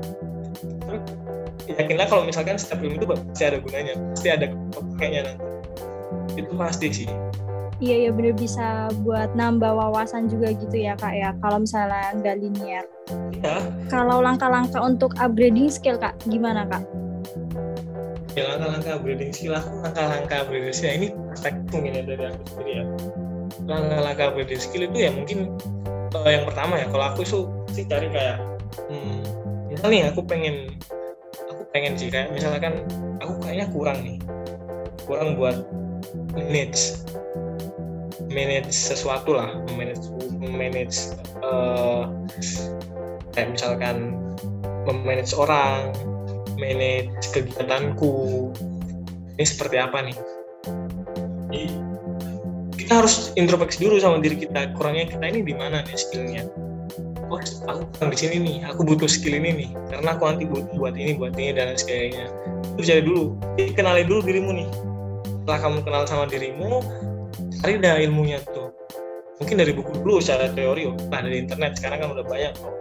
Yakinlah 1.73 2.07
kalau 2.11 2.23
misalkan 2.29 2.61
setiap 2.61 2.85
ilmu 2.85 3.01
itu 3.01 3.07
pasti 3.09 3.43
ada 3.49 3.59
gunanya 3.65 3.95
pasti 4.13 4.29
ada 4.29 4.47
kayaknya 5.01 5.21
nanti. 5.33 5.45
Itu 6.37 6.53
pasti 6.53 6.87
sih. 6.93 7.09
Iya 7.83 7.97
ya 8.07 8.11
bener 8.15 8.39
bisa 8.39 8.95
buat 9.03 9.35
nambah 9.35 9.75
wawasan 9.75 10.31
juga 10.31 10.55
gitu 10.55 10.77
ya 10.77 10.95
kak 10.95 11.19
ya 11.19 11.35
kalau 11.43 11.65
misalnya 11.65 12.15
nggak 12.15 12.37
linear. 12.39 12.85
Iya. 13.35 13.57
Kalau 13.91 14.23
langkah-langkah 14.23 14.79
untuk 14.85 15.17
upgrading 15.19 15.67
skill 15.73 15.99
kak 15.99 16.15
gimana 16.29 16.69
kak? 16.69 16.85
Ya 18.39 18.55
langkah-langkah 18.55 19.03
upgrading 19.03 19.33
skill 19.35 19.59
aku 19.59 19.83
langkah-langkah 19.83 20.37
upgrading 20.47 20.77
skill 20.77 20.95
ini 20.95 21.09
perspektif 21.27 21.69
mungkin 21.75 21.93
ya 21.99 22.03
dari 22.07 22.25
aku 22.31 22.43
sendiri 22.55 22.73
ya 22.77 22.85
langkah-langkah 23.69 24.33
upgrading 24.33 24.61
skill 24.61 24.89
itu 24.89 24.99
ya 25.07 25.11
mungkin 25.13 25.53
uh, 26.17 26.31
yang 26.31 26.45
pertama 26.49 26.81
ya 26.81 26.87
kalau 26.89 27.05
aku 27.13 27.21
tuh 27.25 27.45
sih 27.73 27.85
cari 27.89 28.09
kayak 28.11 28.41
hmm, 28.89 29.21
misalnya 29.73 30.13
aku 30.13 30.25
pengen 30.25 30.73
pengen 31.73 31.97
sih 31.97 32.13
kayak 32.13 32.29
misalkan 32.37 32.85
aku 33.25 33.33
kayaknya 33.41 33.67
kurang 33.73 33.99
nih 34.05 34.17
kurang 35.09 35.41
buat 35.41 35.65
manage 36.37 37.01
manage 38.29 38.73
sesuatu 38.73 39.33
lah 39.33 39.57
manage 39.73 40.05
manage 40.37 41.17
uh, 41.41 42.05
kayak 43.33 43.57
misalkan 43.57 44.21
memanage 44.85 45.33
orang 45.33 45.97
manage 46.61 47.25
kegiatanku 47.33 48.53
ini 49.41 49.45
seperti 49.49 49.77
apa 49.81 49.99
nih 50.05 50.17
kita 52.83 52.99
harus 52.99 53.31
introspeksi 53.39 53.87
dulu 53.87 54.03
sama 54.03 54.19
diri 54.19 54.43
kita. 54.43 54.75
Kurangnya 54.75 55.07
kita 55.07 55.25
ini 55.31 55.47
di 55.47 55.55
mana 55.55 55.87
nih 55.87 55.95
skillnya? 55.95 56.43
Oh 57.31 57.41
aku 57.41 57.89
kurang 57.97 58.11
di 58.13 58.19
sini 58.19 58.37
nih. 58.43 58.57
Aku 58.75 58.83
butuh 58.85 59.09
skill 59.09 59.39
ini 59.39 59.51
nih. 59.65 59.71
Karena 59.89 60.19
aku 60.19 60.27
nanti 60.27 60.45
buat 60.45 60.67
buat 60.75 60.95
ini 60.99 61.17
buat 61.17 61.33
ini 61.39 61.55
dan 61.55 61.79
sebagainya. 61.79 62.27
Itu 62.77 62.83
cari 62.85 63.03
dulu. 63.07 63.25
Kenali 63.79 64.03
dulu 64.05 64.21
dirimu 64.27 64.51
nih. 64.53 64.69
Setelah 65.43 65.59
kamu 65.63 65.79
kenal 65.87 66.03
sama 66.11 66.25
dirimu 66.27 66.83
cari 67.63 67.79
dah 67.79 67.97
ilmunya 68.03 68.43
tuh. 68.51 68.75
Mungkin 69.39 69.57
dari 69.59 69.73
buku 69.73 70.03
dulu 70.03 70.19
secara 70.19 70.51
teori. 70.53 70.91
Oh 70.91 70.97
nah 71.09 71.23
dari 71.23 71.47
internet. 71.47 71.79
Sekarang 71.79 71.99
kan 72.03 72.09
udah 72.19 72.27
banyak 72.27 72.53
oh, 72.61 72.75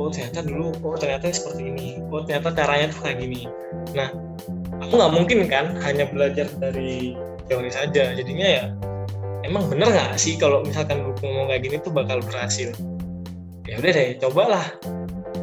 oh 0.00 0.08
ternyata 0.10 0.40
dulu 0.42 0.72
oh 0.82 0.96
ternyata 0.96 1.30
seperti 1.30 1.68
ini. 1.68 1.88
Oh 2.08 2.24
ternyata 2.24 2.50
caranya 2.50 2.90
tuh 2.90 3.00
kayak 3.04 3.20
gini. 3.20 3.46
Nah 3.92 4.10
aku 4.80 4.92
nggak 4.96 5.12
mungkin 5.12 5.38
kan 5.46 5.76
hanya 5.86 6.08
belajar 6.10 6.50
dari 6.58 7.14
teori 7.46 7.70
saja. 7.70 8.10
Jadinya 8.16 8.48
ya 8.48 8.64
emang 9.44 9.68
bener 9.68 9.92
nggak 9.92 10.16
sih 10.16 10.40
kalau 10.40 10.64
misalkan 10.64 11.04
buku 11.04 11.20
ngomong 11.28 11.52
kayak 11.52 11.62
gini 11.68 11.76
tuh 11.84 11.92
bakal 11.92 12.18
berhasil? 12.24 12.72
Ya 13.68 13.76
udah 13.80 13.92
deh 13.92 14.08
cobalah. 14.20 14.66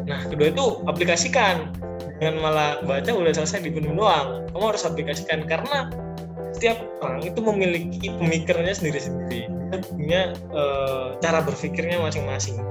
Nah 0.10 0.20
kedua 0.26 0.50
itu 0.50 0.66
aplikasikan. 0.90 1.70
Dengan 2.22 2.38
malah 2.38 2.78
baca 2.86 3.10
udah 3.18 3.34
selesai 3.34 3.66
di 3.66 3.74
gunung 3.74 3.98
doang. 3.98 4.46
Kamu 4.54 4.66
harus 4.74 4.86
aplikasikan 4.86 5.50
karena 5.50 5.90
setiap 6.54 6.78
orang 7.02 7.26
itu 7.26 7.42
memiliki 7.42 8.14
pemikirannya 8.14 8.78
sendiri-sendiri. 8.78 9.50
Punya 9.90 10.38
e, 10.54 10.64
cara 11.18 11.42
berpikirnya 11.42 11.98
masing-masing. 11.98 12.62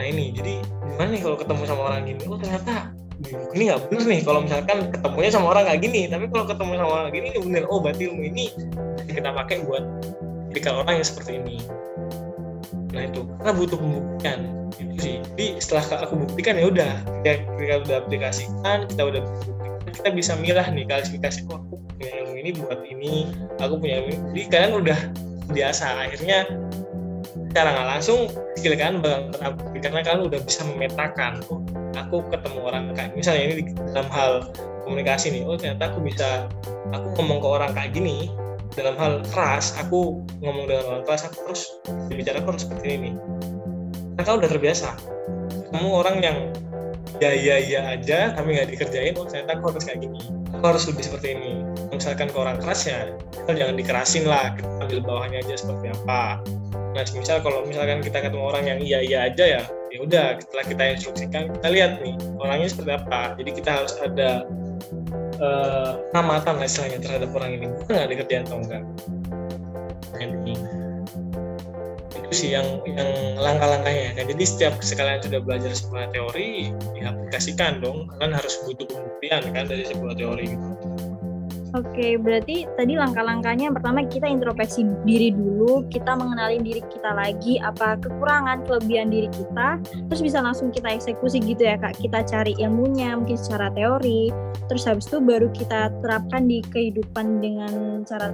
Nah 0.00 0.04
ini 0.08 0.32
jadi 0.32 0.64
gimana 0.64 1.12
nih 1.12 1.20
kalau 1.20 1.36
ketemu 1.36 1.62
sama 1.68 1.82
orang 1.92 2.08
gini? 2.08 2.24
Oh 2.24 2.40
ternyata 2.40 2.96
ini 3.52 3.68
nggak 3.68 3.80
bener 3.92 4.04
nih 4.08 4.20
kalau 4.24 4.40
misalkan 4.40 4.78
ketemunya 4.88 5.30
sama 5.30 5.46
orang 5.52 5.64
kayak 5.68 5.80
gini. 5.84 6.00
Tapi 6.08 6.24
kalau 6.32 6.44
ketemu 6.48 6.72
sama 6.80 6.90
orang 6.96 7.12
gini 7.12 7.26
ini 7.36 7.40
bener. 7.44 7.62
Oh 7.68 7.84
berarti 7.84 8.08
ilmu 8.08 8.22
ini 8.32 8.44
kita 9.12 9.30
pakai 9.32 9.64
buat 9.64 9.84
jadikan 10.52 10.84
orang 10.84 11.00
yang 11.00 11.06
seperti 11.06 11.32
ini. 11.38 11.56
Nah 12.92 13.02
itu. 13.08 13.24
Karena 13.40 13.52
butuh 13.56 13.78
pembuktian. 13.78 14.40
Itu 14.76 14.94
sih. 15.00 15.16
Jadi 15.36 15.46
setelah 15.60 16.04
aku 16.04 16.14
buktikan 16.28 16.60
ya 16.60 16.66
udah. 16.68 16.92
Ya 17.24 17.40
kita 17.56 17.74
udah 17.88 17.96
aplikasikan 18.04 18.88
kita 18.88 19.02
udah 19.08 19.20
buktikan 19.24 19.52
kita 19.92 20.08
bisa 20.16 20.32
milah 20.40 20.64
nih 20.72 20.88
klasifikasi 20.88 21.44
oh 21.52 21.60
aku 21.60 21.76
punya 21.76 22.24
ilmu 22.24 22.34
ini 22.40 22.50
buat 22.56 22.80
ini 22.88 23.12
aku 23.60 23.74
punya 23.76 23.94
ilmu 24.02 24.08
ini. 24.08 24.20
Jadi 24.32 24.42
kalian 24.48 24.72
udah 24.80 24.98
biasa. 25.52 25.86
Akhirnya 26.08 26.38
cara 27.52 27.68
nggak 27.68 27.88
langsung 27.98 28.32
skill 28.56 28.74
kalian 28.76 29.04
bakal 29.04 29.28
terapi 29.36 29.78
karena 29.80 30.00
kalian 30.00 30.22
udah 30.28 30.40
bisa 30.40 30.60
memetakan 30.64 31.32
oh 31.52 31.60
aku 31.96 32.24
ketemu 32.32 32.58
orang 32.64 32.84
kayak 32.96 33.12
misalnya 33.12 33.42
ini 33.52 33.62
dalam 33.92 34.08
hal 34.08 34.32
komunikasi 34.88 35.26
nih 35.32 35.42
oh 35.44 35.56
ternyata 35.60 35.92
aku 35.92 36.00
bisa 36.00 36.48
aku 36.96 37.06
ngomong 37.20 37.38
ke 37.44 37.48
orang 37.48 37.70
kayak 37.76 37.92
gini 37.92 38.32
dalam 38.72 38.96
hal 38.96 39.20
keras 39.32 39.76
aku 39.76 40.24
ngomong 40.40 40.64
dengan 40.68 40.84
orang 40.88 41.02
keras 41.04 41.28
aku 41.28 41.36
terus 41.48 41.62
bicara 42.08 42.40
aku 42.40 42.56
harus 42.56 42.64
seperti 42.64 42.88
ini. 42.96 43.10
Karena 44.16 44.22
kau 44.24 44.36
udah 44.40 44.50
terbiasa. 44.50 44.88
Kamu 45.72 45.88
orang 45.88 46.16
yang 46.24 46.38
ya 47.20 47.32
ya 47.32 47.56
ya 47.60 47.80
aja 47.94 48.32
tapi 48.34 48.56
nggak 48.56 48.72
dikerjain 48.72 49.14
oh 49.14 49.28
ternyata 49.28 49.60
aku 49.60 49.76
harus 49.76 49.84
kayak 49.84 50.00
gini. 50.04 50.20
Aku 50.56 50.64
harus 50.64 50.84
lebih 50.88 51.04
seperti 51.04 51.28
ini. 51.36 51.52
Misalkan 51.92 52.28
ke 52.32 52.36
orang 52.36 52.56
keras 52.60 52.88
ya 52.88 53.12
jangan 53.48 53.76
dikerasin 53.76 54.24
lah 54.24 54.56
ambil 54.80 55.00
bawahnya 55.04 55.44
aja 55.44 55.54
seperti 55.60 55.92
apa. 55.92 56.40
Nah 56.92 57.04
misal 57.16 57.40
kalau 57.40 57.64
misalkan 57.64 58.04
kita 58.04 58.20
ketemu 58.20 58.44
orang 58.44 58.64
yang 58.68 58.78
iya 58.80 58.98
iya 59.00 59.18
aja 59.28 59.44
ya 59.60 59.62
ya 59.92 59.98
udah 60.00 60.40
setelah 60.40 60.64
kita 60.64 60.82
instruksikan 60.96 61.42
kita 61.60 61.68
lihat 61.68 61.92
nih 62.00 62.16
orangnya 62.40 62.68
seperti 62.72 62.92
apa. 62.96 63.36
Jadi 63.36 63.50
kita 63.60 63.70
harus 63.80 63.94
ada 64.00 64.48
uh, 65.42 65.98
amatan 66.14 66.62
lah 66.62 66.66
istilahnya 66.66 67.02
terhadap 67.02 67.30
orang 67.34 67.58
ini? 67.58 67.66
Bukan 67.68 67.92
nggak 67.92 68.06
ada 68.08 68.36
atau 68.46 68.56
enggak? 68.62 68.82
Ini 70.22 70.54
itu 72.22 72.32
sih 72.32 72.48
yang 72.54 72.80
yang 72.86 73.10
langkah-langkahnya. 73.36 74.14
Kan 74.16 74.24
jadi 74.30 74.44
setiap 74.46 74.74
sekalian 74.80 75.20
sudah 75.20 75.40
belajar 75.42 75.74
sebuah 75.74 76.14
teori 76.14 76.70
diaplikasikan 76.94 77.82
dong. 77.82 78.08
Kalian 78.16 78.32
harus 78.38 78.54
butuh 78.64 78.86
pembuktian 78.86 79.42
kan 79.50 79.66
dari 79.66 79.84
sebuah 79.84 80.14
teori 80.14 80.54
gitu 80.54 80.91
Oke, 81.72 82.20
berarti 82.20 82.68
tadi 82.76 83.00
langkah-langkahnya 83.00 83.72
pertama 83.72 84.04
kita 84.04 84.28
introspeksi 84.28 84.84
diri 85.08 85.32
dulu, 85.32 85.88
kita 85.88 86.12
mengenali 86.12 86.60
diri 86.60 86.84
kita 86.84 87.16
lagi, 87.16 87.56
apa 87.64 87.96
kekurangan, 87.96 88.68
kelebihan 88.68 89.08
diri 89.08 89.32
kita, 89.32 89.80
terus 90.12 90.20
bisa 90.20 90.44
langsung 90.44 90.68
kita 90.68 90.92
eksekusi 90.92 91.40
gitu 91.40 91.64
ya 91.64 91.80
kak. 91.80 91.96
Kita 91.96 92.28
cari 92.28 92.52
ilmunya 92.60 93.16
mungkin 93.16 93.40
secara 93.40 93.72
teori, 93.72 94.28
terus 94.68 94.84
habis 94.84 95.08
itu 95.08 95.16
baru 95.24 95.48
kita 95.48 95.88
terapkan 96.04 96.44
di 96.44 96.60
kehidupan 96.60 97.40
dengan 97.40 98.04
cara 98.04 98.28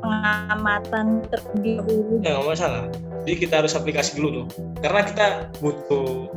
pengamatan 0.00 1.28
terlebih 1.28 1.84
dahulu. 1.84 2.14
Ya 2.24 2.40
nggak 2.40 2.56
masalah. 2.56 2.88
Jadi 3.28 3.36
kita 3.36 3.54
harus 3.60 3.76
aplikasi 3.76 4.16
dulu 4.16 4.28
tuh, 4.32 4.46
karena 4.80 5.04
kita 5.04 5.26
butuh 5.60 6.32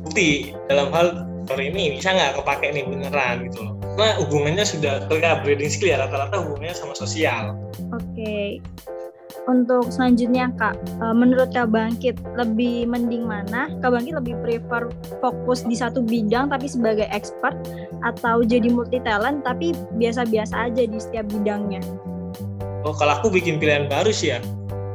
bukti 0.00 0.56
dalam 0.72 0.88
hal 0.96 1.28
ini 1.54 1.96
bisa 1.98 2.10
nggak 2.12 2.42
kepake 2.42 2.74
nih 2.74 2.84
beneran 2.84 3.46
gitu 3.46 3.58
loh 3.62 3.74
karena 3.96 4.12
hubungannya 4.20 4.64
sudah 4.66 4.92
ketika 5.08 5.40
breeding 5.46 5.70
skill 5.72 5.90
ya 5.94 5.98
rata-rata 6.02 6.36
hubungannya 6.42 6.76
sama 6.76 6.94
sosial 6.98 7.54
Oke. 7.92 8.58
Untuk 9.46 9.94
selanjutnya 9.94 10.50
Kak, 10.58 10.74
eh, 10.74 11.14
menurut 11.14 11.54
Kak 11.54 11.70
Bangkit 11.70 12.18
lebih 12.34 12.90
mending 12.90 13.30
mana? 13.30 13.70
Kak 13.78 13.94
Bangkit 13.94 14.18
lebih 14.18 14.34
prefer 14.42 14.90
fokus 15.22 15.62
di 15.62 15.78
satu 15.78 16.02
bidang 16.02 16.50
tapi 16.50 16.66
sebagai 16.66 17.06
expert 17.14 17.54
atau 18.02 18.42
jadi 18.42 18.66
multi 18.66 18.98
talent 19.06 19.46
tapi 19.46 19.70
biasa-biasa 20.02 20.66
aja 20.66 20.82
di 20.82 20.98
setiap 20.98 21.30
bidangnya? 21.30 21.78
oh 22.86 22.94
kalau 22.94 23.18
aku 23.18 23.28
bikin 23.34 23.58
pilihan 23.58 23.90
baru 23.90 24.14
sih 24.14 24.30
ya 24.30 24.38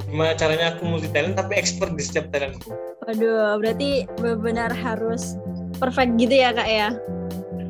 gimana 0.07 0.35
caranya 0.35 0.75
aku 0.75 0.87
multi 0.87 1.11
talent 1.11 1.35
tapi 1.35 1.59
expert 1.59 1.91
di 1.95 2.03
setiap 2.03 2.31
talentku 2.31 2.71
Waduh, 3.03 3.59
berarti 3.59 4.05
benar-benar 4.21 4.71
harus 4.71 5.35
perfect 5.81 6.13
gitu 6.21 6.37
ya 6.37 6.53
Kak 6.53 6.69
ya? 6.69 6.93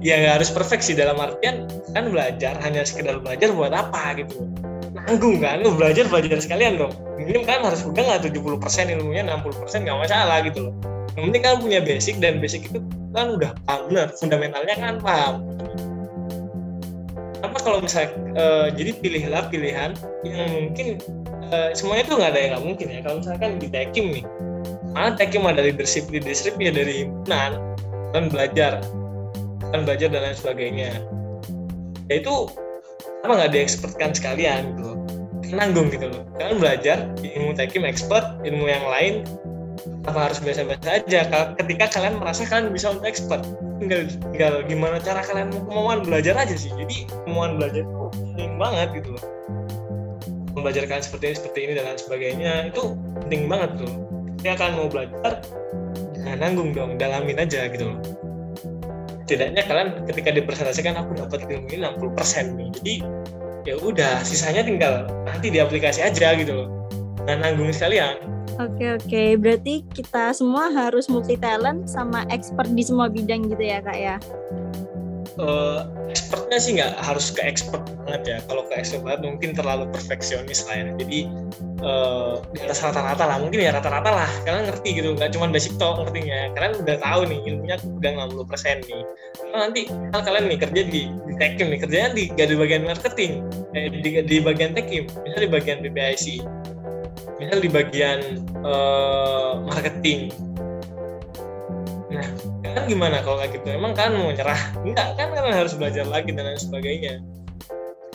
ya 0.02 0.18
nggak 0.18 0.34
harus 0.42 0.50
perfect 0.50 0.82
sih 0.82 0.98
dalam 0.98 1.16
artian 1.22 1.70
kan 1.94 2.10
belajar 2.10 2.58
hanya 2.66 2.82
sekedar 2.82 3.22
belajar 3.22 3.54
buat 3.54 3.72
apa 3.72 4.18
gitu. 4.18 4.50
Nanggung 4.98 5.40
kan 5.40 5.62
lu 5.62 5.78
belajar 5.78 6.10
belajar 6.10 6.42
sekalian 6.42 6.82
dong. 6.82 6.94
Minim 7.22 7.46
kan 7.46 7.62
harus 7.62 7.86
pegang 7.86 8.10
lah 8.10 8.18
70% 8.18 8.42
ilmunya 8.98 9.24
60% 9.30 9.86
nggak 9.86 9.98
masalah 10.02 10.42
gitu 10.42 10.70
loh. 10.70 10.74
Yang 11.14 11.24
penting 11.30 11.44
kan 11.46 11.54
punya 11.62 11.80
basic 11.86 12.16
dan 12.18 12.42
basic 12.42 12.66
itu 12.66 12.82
kan 13.14 13.38
udah 13.38 13.54
paham 13.70 13.94
fundamentalnya 14.18 14.76
kan 14.76 14.98
paham. 14.98 15.46
Apa 17.46 17.58
kalau 17.62 17.78
misalnya 17.86 18.10
eh, 18.34 18.68
jadi 18.74 18.92
pilihlah 18.98 19.54
pilihan 19.54 19.94
yang 20.26 20.50
mungkin 20.50 20.98
eh, 21.54 21.70
semuanya 21.78 22.10
itu 22.10 22.14
nggak 22.18 22.32
ada 22.34 22.40
yang 22.42 22.52
nggak 22.58 22.66
mungkin 22.66 22.88
ya. 22.90 23.00
Kalau 23.06 23.18
misalkan 23.22 23.50
di 23.62 23.68
tekim 23.70 24.06
nih 24.18 24.26
mana 24.92 25.16
tekim 25.16 25.48
ada 25.48 25.64
leadership 25.64 26.12
leadership 26.12 26.60
ya 26.60 26.68
dari 26.68 27.08
himpunan 27.08 27.56
kan 28.12 28.28
belajar 28.28 28.84
kan 29.72 29.88
belajar 29.88 30.08
dan 30.12 30.22
lain 30.28 30.38
sebagainya. 30.38 30.92
Ya 32.12 32.16
itu 32.20 32.52
apa 33.24 33.32
nggak 33.32 33.52
diekspertkan 33.56 34.12
sekalian 34.12 34.76
gitu? 34.76 34.92
Nanggung 35.56 35.92
gitu 35.92 36.12
loh. 36.12 36.24
Kalian 36.36 36.60
belajar 36.60 36.98
ilmu 37.20 37.56
tekim 37.56 37.88
expert 37.88 38.40
ilmu 38.44 38.68
yang 38.68 38.84
lain 38.88 39.24
apa 40.06 40.30
harus 40.30 40.40
biasa-biasa 40.44 41.04
aja? 41.04 41.20
Ka- 41.32 41.54
ketika 41.64 42.00
kalian 42.00 42.20
merasa 42.20 42.44
kalian 42.48 42.76
bisa 42.76 42.92
untuk 42.92 43.08
expert 43.08 43.44
tinggal, 43.80 44.06
tinggal 44.32 44.54
gimana 44.68 44.98
cara 45.00 45.24
kalian 45.24 45.50
mau 45.56 45.64
kemauan 45.68 46.00
belajar 46.04 46.36
aja 46.36 46.56
sih. 46.56 46.72
Jadi 46.76 47.08
kemauan 47.26 47.56
belajar 47.60 47.84
itu 47.88 48.06
penting 48.12 48.52
banget 48.60 48.88
gitu 49.02 49.10
loh. 49.16 49.24
Belajar 50.52 50.84
kalian 50.84 51.04
seperti 51.04 51.24
ini 51.32 51.36
seperti 51.40 51.60
ini 51.64 51.72
dan 51.80 51.84
lain 51.88 52.00
sebagainya 52.00 52.54
itu 52.70 52.82
penting 53.24 53.48
banget 53.48 53.72
tuh 53.80 53.92
ketika 54.36 54.54
kalian 54.68 54.76
mau 54.78 54.90
belajar 54.92 55.34
jangan 56.22 56.40
nanggung 56.40 56.72
dong 56.72 56.96
dalamin 56.96 57.38
aja 57.42 57.68
gitu 57.70 57.94
loh. 57.94 58.00
Setidaknya 59.26 59.64
kalian 59.64 59.90
ketika 60.12 60.30
dipresentasikan 60.36 61.00
aku 61.00 61.16
dapat 61.16 61.48
ilmu 61.48 61.68
ini 61.72 61.88
60% 61.88 62.60
nih. 62.60 62.70
Jadi 62.76 62.96
ya 63.64 63.76
udah 63.80 64.26
sisanya 64.26 64.66
tinggal 64.66 65.08
nanti 65.24 65.48
di 65.54 65.64
aplikasi 65.64 66.04
aja 66.04 66.36
gitu 66.36 66.52
loh. 66.52 66.68
Jangan 67.24 67.40
nanggung 67.46 67.72
sekalian. 67.72 68.18
Oke 68.60 69.00
oke, 69.00 69.24
berarti 69.40 69.88
kita 69.96 70.36
semua 70.36 70.70
harus 70.70 71.08
multi 71.08 71.40
talent 71.40 71.88
sama 71.88 72.28
expert 72.28 72.68
di 72.76 72.84
semua 72.84 73.08
bidang 73.08 73.48
gitu 73.48 73.64
ya 73.64 73.80
Kak 73.80 73.98
ya? 73.98 74.18
Eh, 75.40 75.80
expertnya 76.12 76.60
sih 76.60 76.72
nggak 76.76 76.92
harus 77.00 77.32
ke 77.32 77.40
expert 77.40 77.88
banget 78.04 78.22
ya. 78.28 78.38
Kalau 78.52 78.68
ke 78.68 78.76
expert 78.76 79.08
banget 79.08 79.22
mungkin 79.24 79.50
terlalu 79.56 79.88
perfeksionis 79.96 80.68
lah 80.68 80.76
ya. 80.76 80.86
Jadi 81.00 81.20
eh, 81.80 82.34
di 82.52 82.60
atas 82.60 82.84
rata-rata 82.84 83.24
lah. 83.24 83.38
Mungkin 83.40 83.60
ya 83.64 83.72
rata-rata 83.72 84.12
lah. 84.12 84.32
Kalian 84.44 84.68
ngerti 84.68 84.90
gitu. 85.00 85.16
Nggak 85.16 85.32
cuma 85.32 85.48
basic 85.48 85.80
talk 85.80 86.04
ngertinya 86.04 86.52
kalian 86.52 86.74
udah 86.84 86.98
tahu 87.00 87.22
nih 87.32 87.40
ilmunya 87.48 87.76
udah 87.80 88.12
60% 88.28 88.92
nih. 88.92 89.04
Kalau 89.40 89.58
nanti 89.64 89.82
kalau 89.88 90.24
kalian 90.28 90.46
nih 90.52 90.60
kerja 90.60 90.82
di 90.92 91.02
di 91.08 91.34
tekim 91.40 91.68
nih. 91.72 91.80
Kerjanya 91.80 92.10
di 92.12 92.24
gak 92.36 92.48
di 92.52 92.56
bagian 92.60 92.84
marketing. 92.84 93.32
Eh, 93.72 93.88
di, 93.88 94.10
di 94.28 94.38
bagian 94.44 94.76
tekim 94.76 95.08
misal 95.24 95.40
di 95.48 95.52
bagian 95.52 95.80
BPIC 95.80 96.26
misal 97.40 97.58
di 97.64 97.70
bagian 97.72 98.20
eh, 98.68 99.52
marketing. 99.64 100.28
Nah 102.12 102.51
kan 102.76 102.84
gimana 102.88 103.24
kalau 103.24 103.38
kayak 103.42 103.52
gitu? 103.60 103.68
Emang 103.74 103.94
kan 103.94 104.14
mau 104.16 104.32
nyerah? 104.32 104.60
Enggak 104.88 105.08
kan 105.20 105.28
kalian 105.32 105.56
harus 105.56 105.74
belajar 105.76 106.06
lagi 106.08 106.32
dan 106.34 106.48
lain 106.48 106.60
sebagainya. 106.60 107.14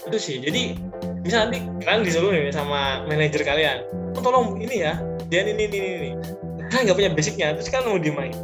Itu 0.06 0.18
sih. 0.18 0.36
Jadi 0.38 0.78
misal 1.26 1.48
nanti 1.50 1.64
kalian 1.82 2.02
disuruh 2.06 2.30
nih 2.30 2.52
sama 2.54 3.04
manajer 3.08 3.42
kalian. 3.42 3.86
Oh, 4.14 4.22
tolong 4.22 4.60
ini 4.62 4.86
ya. 4.86 5.00
Dia 5.26 5.42
ini 5.42 5.58
ini 5.58 5.66
ini, 5.66 6.10
kalian 6.70 6.82
nggak 6.86 6.98
punya 6.98 7.10
basicnya 7.10 7.46
terus 7.58 7.68
kalian 7.68 7.86
mau 7.90 7.98
dimain. 7.98 8.36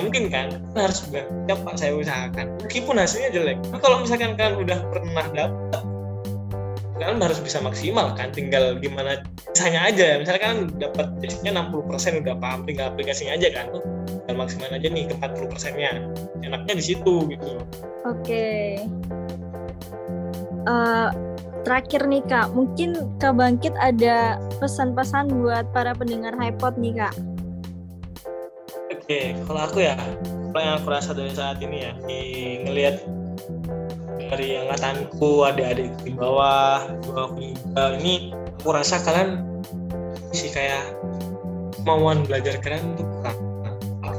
Mungkin 0.00 0.32
kan? 0.32 0.48
Harus 0.72 1.04
bilang 1.12 1.28
ya 1.44 1.54
pak. 1.58 1.74
Saya 1.76 1.92
usahakan. 1.92 2.46
Meskipun 2.64 2.96
hasilnya 2.96 3.30
jelek. 3.36 3.58
Nah, 3.68 3.78
kalau 3.84 4.00
misalkan 4.00 4.38
kalian 4.38 4.56
udah 4.64 4.78
pernah 4.88 5.24
dapat 5.36 5.84
kalian 7.00 7.16
harus 7.16 7.40
bisa 7.40 7.64
maksimal 7.64 8.12
kan? 8.12 8.28
Tinggal 8.28 8.76
gimana 8.76 9.24
sisanya 9.56 9.88
aja. 9.88 10.20
Misalnya 10.20 10.42
kan 10.44 10.56
dapat 10.76 11.06
basicnya 11.20 11.56
60% 11.56 12.24
udah 12.24 12.34
paham 12.36 12.60
tinggal 12.68 12.92
aplikasinya 12.92 13.40
aja 13.40 13.48
kan 13.56 13.66
tinggal 14.30 14.46
maksimal 14.46 14.70
aja 14.70 14.86
nih 14.86 15.04
ke 15.10 15.14
40% 15.18 15.74
nya 15.74 15.90
enaknya 16.46 16.74
di 16.78 16.84
situ 16.86 17.26
gitu 17.26 17.50
Oke. 18.08 18.80
Eh, 20.64 21.08
terakhir 21.68 22.08
nih 22.08 22.24
Kak, 22.24 22.56
mungkin 22.56 22.96
Kak 23.20 23.36
Bangkit 23.36 23.76
ada 23.76 24.40
pesan-pesan 24.56 25.28
buat 25.44 25.68
para 25.76 25.92
pendengar 25.92 26.32
HiPod 26.40 26.80
nih 26.80 26.96
Kak. 26.96 27.14
Oke, 28.96 29.36
kalau 29.44 29.60
aku 29.68 29.84
ya, 29.84 30.00
apa 30.48 30.58
yang 30.64 30.74
aku 30.80 30.88
rasa 30.88 31.12
dari 31.12 31.32
saat 31.34 31.60
ini 31.60 31.84
ya, 31.84 31.92
di 32.08 32.20
ngelihat 32.64 33.04
dari 34.32 34.56
angkatanku, 34.64 35.44
adik-adik 35.44 35.92
di 36.00 36.16
bawah, 36.16 36.86
bawah 37.04 37.24
aku 37.34 37.52
juga, 37.52 38.00
ini 38.00 38.32
aku 38.62 38.68
rasa 38.72 38.96
kalian 39.04 39.44
sih 40.32 40.48
kayak 40.54 40.94
kemauan 41.82 42.24
belajar 42.24 42.56
kalian 42.64 42.96
tuh 42.96 43.04
kurang. 43.18 43.39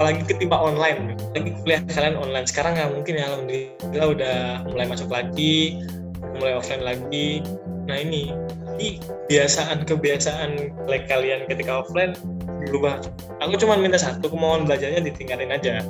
Apalagi 0.02 0.26
ketimpa 0.34 0.58
online, 0.58 1.14
lagi 1.38 1.54
kuliah 1.62 1.78
kalian 1.94 2.18
online. 2.18 2.50
Sekarang 2.50 2.74
nggak 2.74 2.90
mungkin 2.90 3.22
ya, 3.22 3.30
alhamdulillah 3.30 4.08
udah 4.18 4.38
mulai 4.66 4.90
masuk 4.90 5.14
lagi, 5.14 5.78
mulai 6.42 6.58
offline 6.58 6.82
lagi. 6.82 7.46
Nah 7.86 8.02
ini, 8.02 8.34
jadi 8.82 8.98
kebiasaan-kebiasaan 8.98 10.74
kalian 11.06 11.46
ketika 11.46 11.86
offline 11.86 12.18
berubah. 12.66 12.98
Aku 13.46 13.54
cuma 13.62 13.78
minta 13.78 14.02
satu 14.02 14.26
kemauan 14.26 14.66
belajarnya 14.66 15.06
ditingkatin 15.06 15.54
aja. 15.54 15.86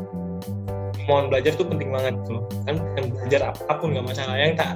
Kemauan 1.00 1.32
belajar 1.32 1.56
tuh 1.56 1.72
penting 1.72 1.96
banget 1.96 2.20
tuh. 2.28 2.44
Kan 2.68 2.84
belajar 3.16 3.56
apa 3.56 3.80
pun 3.80 3.96
nggak 3.96 4.12
masalah. 4.12 4.36
Yang 4.36 4.60
tak 4.60 4.74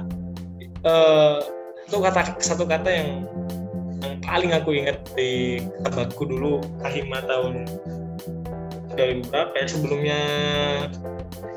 eh 0.88 1.44
satu 1.84 2.00
kata 2.00 2.20
satu 2.40 2.64
kata 2.64 2.88
yang 2.88 3.28
yang 4.00 4.16
paling 4.24 4.56
aku 4.56 4.72
ingat 4.72 4.96
di 5.12 5.60
kabarku 5.84 6.24
dulu 6.24 6.64
kahima 6.80 7.20
tahun 7.28 7.68
2000 8.96 9.30
berapa 9.30 9.54
ya 9.54 9.66
sebelumnya 9.68 10.20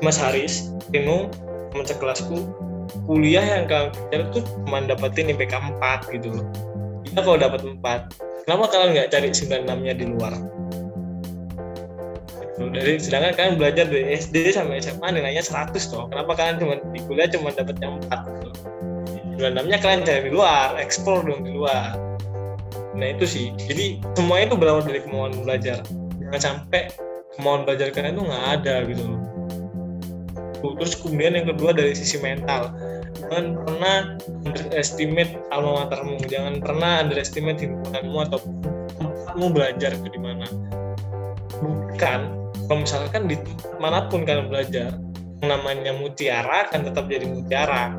Mas 0.00 0.16
Haris 0.16 0.72
Rino 0.92 1.28
teman 1.70 1.86
sekelasku 1.86 2.36
kuliah 3.06 3.42
yang 3.42 3.64
kalian 3.70 3.90
kejar 3.94 4.22
tuh 4.34 4.42
cuma 4.66 4.82
dapetin 4.82 5.30
IPK 5.30 5.54
4 5.78 6.14
gitu 6.18 6.28
loh. 6.34 6.46
Kita 7.06 7.20
kalau 7.22 7.38
dapat 7.38 7.60
4 7.64 8.44
kenapa 8.46 8.64
kalian 8.70 8.90
nggak 8.96 9.08
cari 9.14 9.28
96 9.30 9.86
nya 9.86 9.94
di 9.94 10.06
luar? 10.08 10.34
Gitu. 12.60 12.76
dari 12.76 13.00
sedangkan 13.00 13.32
kalian 13.40 13.54
belajar 13.56 13.88
dari 13.88 14.04
SD 14.20 14.52
sampai 14.52 14.84
SMA 14.84 15.08
nilainya 15.16 15.40
100 15.40 15.72
toh. 15.88 16.10
Kenapa 16.12 16.36
kalian 16.36 16.56
cuma 16.60 16.74
di 16.92 17.00
kuliah 17.08 17.28
cuma 17.30 17.54
dapatnya 17.54 17.88
4 18.10 18.36
gitu 18.36 18.50
96 19.40 19.72
nya 19.72 19.78
kalian 19.80 20.00
cari 20.04 20.20
di 20.28 20.32
luar 20.36 20.76
eksplor 20.76 21.24
dong 21.24 21.48
di 21.48 21.56
luar. 21.56 21.96
Nah 22.92 23.06
itu 23.08 23.24
sih. 23.24 23.48
Jadi 23.56 24.04
semuanya 24.12 24.52
itu 24.52 24.56
berawal 24.60 24.84
dari 24.84 25.00
kemauan 25.00 25.32
belajar. 25.40 25.80
Jangan 26.20 26.40
sampai 26.40 26.92
kemauan 27.38 27.62
belajar 27.62 27.94
kalian 27.94 28.18
itu 28.18 28.24
nggak 28.26 28.46
ada 28.60 28.74
gitu 28.86 29.02
loh. 29.06 29.20
Tuh, 30.60 30.72
terus 30.76 30.92
kemudian 30.98 31.32
yang 31.38 31.48
kedua 31.48 31.72
dari 31.72 31.96
sisi 31.96 32.20
mental. 32.20 32.74
Jangan 33.30 33.64
pernah 33.64 33.96
underestimate 34.44 35.32
alma 35.54 35.86
matermu. 35.86 36.20
Jangan 36.28 36.60
pernah 36.60 37.00
underestimate 37.06 37.64
himpunanmu 37.64 38.18
atau 38.28 38.38
tempatmu 38.98 39.46
belajar 39.56 39.96
itu 39.96 40.08
di 40.12 40.20
mana. 40.20 40.46
Bukan 41.60 42.20
kalau 42.68 42.78
misalkan 42.84 43.30
di 43.30 43.36
mana 43.80 44.06
pun 44.10 44.28
kalian 44.28 44.52
belajar 44.52 44.90
namanya 45.40 45.96
mutiara 45.96 46.68
akan 46.68 46.92
tetap 46.92 47.08
jadi 47.08 47.24
mutiara. 47.24 47.96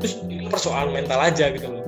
Terus 0.00 0.24
ini 0.24 0.48
persoalan 0.48 0.94
mental 0.94 1.20
aja 1.20 1.52
gitu 1.52 1.68
loh. 1.68 1.84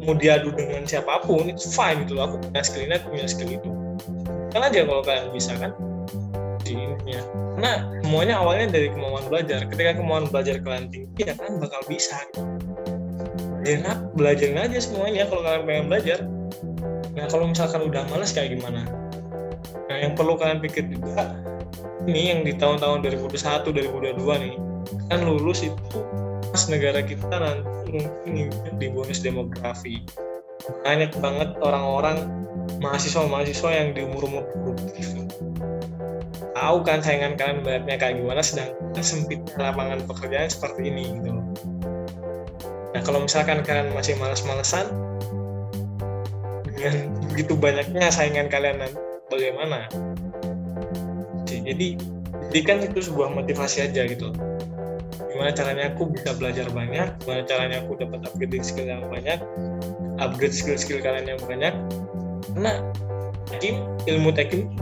Mau 0.00 0.16
diadu 0.16 0.52
dengan 0.56 0.88
siapa 0.88 1.20
pun 1.28 1.52
itu 1.52 1.68
fine 1.68 2.08
gitu 2.08 2.16
loh. 2.16 2.32
Aku 2.32 2.36
punya 2.40 2.62
skill 2.64 2.88
ini 2.88 2.94
aku 2.96 3.06
punya 3.12 3.26
skill 3.28 3.52
itu 3.52 3.83
kan 4.52 4.60
aja 4.66 4.84
kalau 4.86 5.02
kalian 5.02 5.32
bisa 5.32 5.52
kan? 5.56 5.72
Di 6.64 6.72
ininya. 6.74 7.20
Karena 7.54 7.72
semuanya 8.02 8.34
awalnya 8.40 8.66
dari 8.72 8.88
kemauan 8.90 9.24
belajar. 9.30 9.64
Ketika 9.68 9.96
kemauan 9.96 10.26
belajar 10.28 10.58
kalian 10.60 10.90
tinggi 10.90 11.22
ya 11.28 11.34
kan 11.36 11.58
bakal 11.60 11.80
bisa. 11.86 12.16
Gitu 12.32 12.42
enak 13.64 14.12
belajarin 14.12 14.60
aja 14.60 14.78
semuanya 14.78 15.24
kalau 15.28 15.42
kalian 15.42 15.64
pengen 15.64 15.86
belajar. 15.88 16.18
Nah 17.16 17.26
kalau 17.32 17.48
misalkan 17.48 17.80
udah 17.88 18.04
males 18.12 18.30
kayak 18.36 18.60
gimana? 18.60 18.84
Nah 19.88 19.96
yang 19.96 20.12
perlu 20.12 20.36
kalian 20.36 20.60
pikir 20.60 20.84
juga 20.92 21.32
ini 22.04 22.36
yang 22.36 22.40
di 22.44 22.52
tahun-tahun 22.54 23.00
2021 23.00 23.64
2022 24.20 24.44
nih. 24.44 24.54
Kan 25.08 25.24
lulus 25.24 25.64
itu 25.64 25.98
pas 26.52 26.62
negara 26.68 27.00
kita 27.00 27.34
nanti 27.34 28.04
mungkin 28.28 28.52
di 28.78 28.86
bonus 28.92 29.24
demografi 29.24 30.04
banyak 30.84 31.12
banget 31.20 31.50
orang-orang 31.60 32.28
mahasiswa-mahasiswa 32.80 33.70
yang 33.72 33.88
di 33.92 34.00
umur-umur 34.04 34.44
produktif 34.52 35.12
tahu 36.54 36.80
kan 36.86 37.02
saingan 37.04 37.36
kalian 37.36 37.60
melihatnya 37.66 37.96
kayak 38.00 38.14
gimana 38.22 38.40
sedangkan 38.40 39.04
sempit 39.04 39.42
lapangan 39.60 40.00
pekerjaan 40.06 40.48
seperti 40.48 40.88
ini 40.88 41.20
gitu 41.20 41.30
nah 42.94 43.00
kalau 43.02 43.20
misalkan 43.26 43.60
kalian 43.66 43.90
masih 43.92 44.16
malas-malesan 44.16 44.88
dengan 46.74 47.16
begitu 47.32 47.56
banyaknya 47.56 48.12
saingan 48.12 48.46
kalian 48.52 48.78
nanti 48.84 49.00
bagaimana? 49.32 49.88
Jadi 51.48 51.96
jadikan 52.50 52.84
itu 52.84 53.00
sebuah 53.08 53.32
motivasi 53.32 53.88
aja 53.88 54.04
gitu. 54.04 54.28
Gimana 55.32 55.50
caranya 55.50 55.90
aku 55.90 56.12
bisa 56.14 56.36
belajar 56.36 56.70
banyak 56.70 57.18
gimana 57.24 57.42
caranya 57.42 57.82
aku 57.82 57.98
dapat 57.98 58.22
upgrade 58.22 58.62
skill 58.62 58.86
yang 58.86 59.02
banyak 59.10 59.42
upgrade 60.30 60.54
skill-skill 60.54 61.00
kalian 61.04 61.36
yang 61.36 61.40
banyak. 61.44 61.74
Karena 62.54 62.72
tekim 63.48 63.84
ilmu 64.08 64.30
tekim 64.32 64.72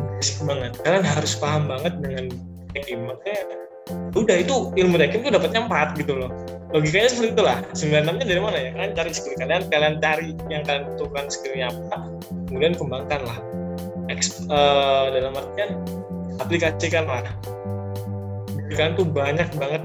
banget. 0.46 0.72
Kalian 0.82 1.04
harus 1.04 1.34
paham 1.38 1.66
banget 1.66 1.94
dengan 1.98 2.30
tekim 2.72 3.04
makanya 3.04 3.62
udah 4.14 4.36
itu 4.38 4.54
ilmu 4.78 4.96
tekim 4.96 5.26
tuh 5.26 5.32
dapatnya 5.34 5.66
empat 5.66 5.98
gitu 5.98 6.14
loh. 6.14 6.30
Logikanya 6.72 7.08
seperti 7.12 7.30
itulah. 7.36 7.58
Sembilan 7.76 8.02
enamnya 8.08 8.26
dari 8.28 8.40
mana 8.40 8.56
ya? 8.56 8.70
Kalian 8.72 8.92
cari 8.96 9.10
skill 9.12 9.34
kalian 9.36 9.62
kalian 9.68 9.94
cari 10.00 10.28
yang 10.48 10.62
kalian 10.64 10.84
butuhkan 10.94 11.24
skillnya 11.28 11.66
apa 11.68 11.96
kemudian 12.48 12.74
kembangkan 12.78 13.20
lah. 13.26 13.38
Eks, 14.10 14.46
uh, 14.48 15.12
dalam 15.12 15.36
artian 15.36 15.70
aplikasikan 16.40 17.04
lah. 17.04 17.26
Kalian 18.72 18.96
tuh 18.96 19.04
banyak 19.04 19.48
banget 19.60 19.82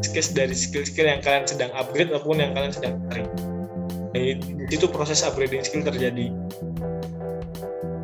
skill 0.00 0.24
dari 0.32 0.56
skill-skill 0.56 1.06
yang 1.06 1.20
kalian 1.20 1.44
sedang 1.44 1.70
upgrade 1.76 2.08
ataupun 2.08 2.40
yang 2.40 2.52
kalian 2.56 2.72
sedang 2.72 2.94
cari 3.12 3.24
jadi 4.14 4.32
itu 4.70 4.86
proses 4.90 5.22
upgrading 5.22 5.62
skill 5.62 5.86
terjadi 5.86 6.34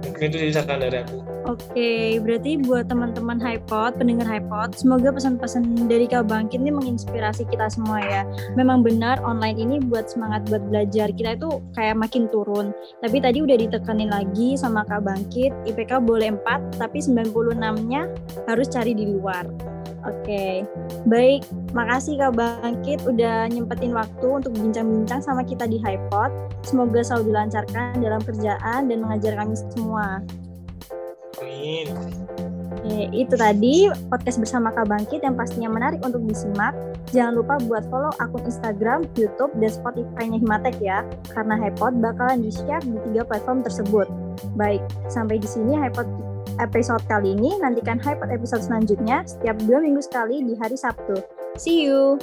mungkin 0.07 0.27
itu 0.33 0.37
sih 0.49 0.53
saran 0.55 0.81
dari 0.81 1.05
aku 1.05 1.27
Oke, 1.47 2.19
berarti 2.27 2.59
buat 2.59 2.90
teman-teman 2.90 3.38
HiPod, 3.38 4.03
pendengar 4.03 4.27
HiPod, 4.27 4.75
semoga 4.75 5.14
pesan-pesan 5.14 5.87
dari 5.87 6.11
Kak 6.11 6.27
Bangkit 6.27 6.59
ini 6.59 6.75
menginspirasi 6.75 7.47
kita 7.47 7.71
semua 7.71 8.03
ya. 8.03 8.27
Memang 8.59 8.83
benar 8.83 9.23
online 9.23 9.55
ini 9.55 9.79
buat 9.79 10.11
semangat 10.11 10.42
buat 10.51 10.66
belajar 10.66 11.14
kita 11.14 11.38
itu 11.38 11.62
kayak 11.79 12.03
makin 12.03 12.27
turun. 12.35 12.75
Tapi 12.99 13.23
tadi 13.23 13.47
udah 13.47 13.62
ditekanin 13.62 14.11
lagi 14.11 14.59
sama 14.59 14.83
Kak 14.90 15.07
Bangkit, 15.07 15.55
IPK 15.71 16.03
boleh 16.03 16.35
4, 16.35 16.83
tapi 16.83 16.99
96-nya 16.99 18.11
harus 18.51 18.66
cari 18.66 18.99
di 18.99 19.07
luar. 19.07 19.47
Oke, 20.07 20.62
baik. 21.11 21.42
Makasih 21.75 22.23
Kak 22.23 22.38
Bangkit 22.38 23.03
udah 23.03 23.51
nyempetin 23.51 23.90
waktu 23.90 24.27
untuk 24.27 24.55
bincang-bincang 24.55 25.19
sama 25.19 25.42
kita 25.42 25.66
di 25.66 25.83
HiPod. 25.83 26.31
Semoga 26.62 27.03
selalu 27.03 27.35
dilancarkan 27.35 27.99
dalam 27.99 28.23
kerjaan 28.23 28.87
dan 28.87 28.99
mengajar 29.03 29.35
kami 29.35 29.55
semua. 29.59 30.23
Amin. 31.42 31.90
Oke, 32.87 33.11
itu 33.11 33.35
tadi 33.35 33.90
podcast 34.07 34.38
bersama 34.38 34.71
Kak 34.71 34.87
Bangkit 34.87 35.27
yang 35.27 35.35
pastinya 35.35 35.66
menarik 35.75 35.99
untuk 36.07 36.23
disimak. 36.23 36.71
Jangan 37.11 37.42
lupa 37.42 37.59
buat 37.66 37.83
follow 37.90 38.14
akun 38.23 38.47
Instagram, 38.47 39.11
YouTube, 39.19 39.51
dan 39.59 39.71
Spotify-nya 39.75 40.38
Himatek 40.38 40.77
ya, 40.79 41.03
karena 41.35 41.59
HiPod 41.59 41.99
bakalan 41.99 42.47
di-share 42.47 42.83
di 42.87 42.99
tiga 43.11 43.27
platform 43.27 43.66
tersebut. 43.66 44.07
Baik, 44.55 44.87
sampai 45.11 45.42
di 45.42 45.49
sini 45.51 45.75
HiPod 45.75 46.07
episode 46.62 47.02
kali 47.11 47.35
ini. 47.35 47.59
Nantikan 47.59 47.98
Hyper 47.98 48.30
episode 48.30 48.62
selanjutnya 48.64 49.26
setiap 49.26 49.59
dua 49.66 49.82
minggu 49.82 50.00
sekali 50.00 50.42
di 50.46 50.54
hari 50.59 50.78
Sabtu. 50.78 51.18
See 51.59 51.87
you! 51.87 52.16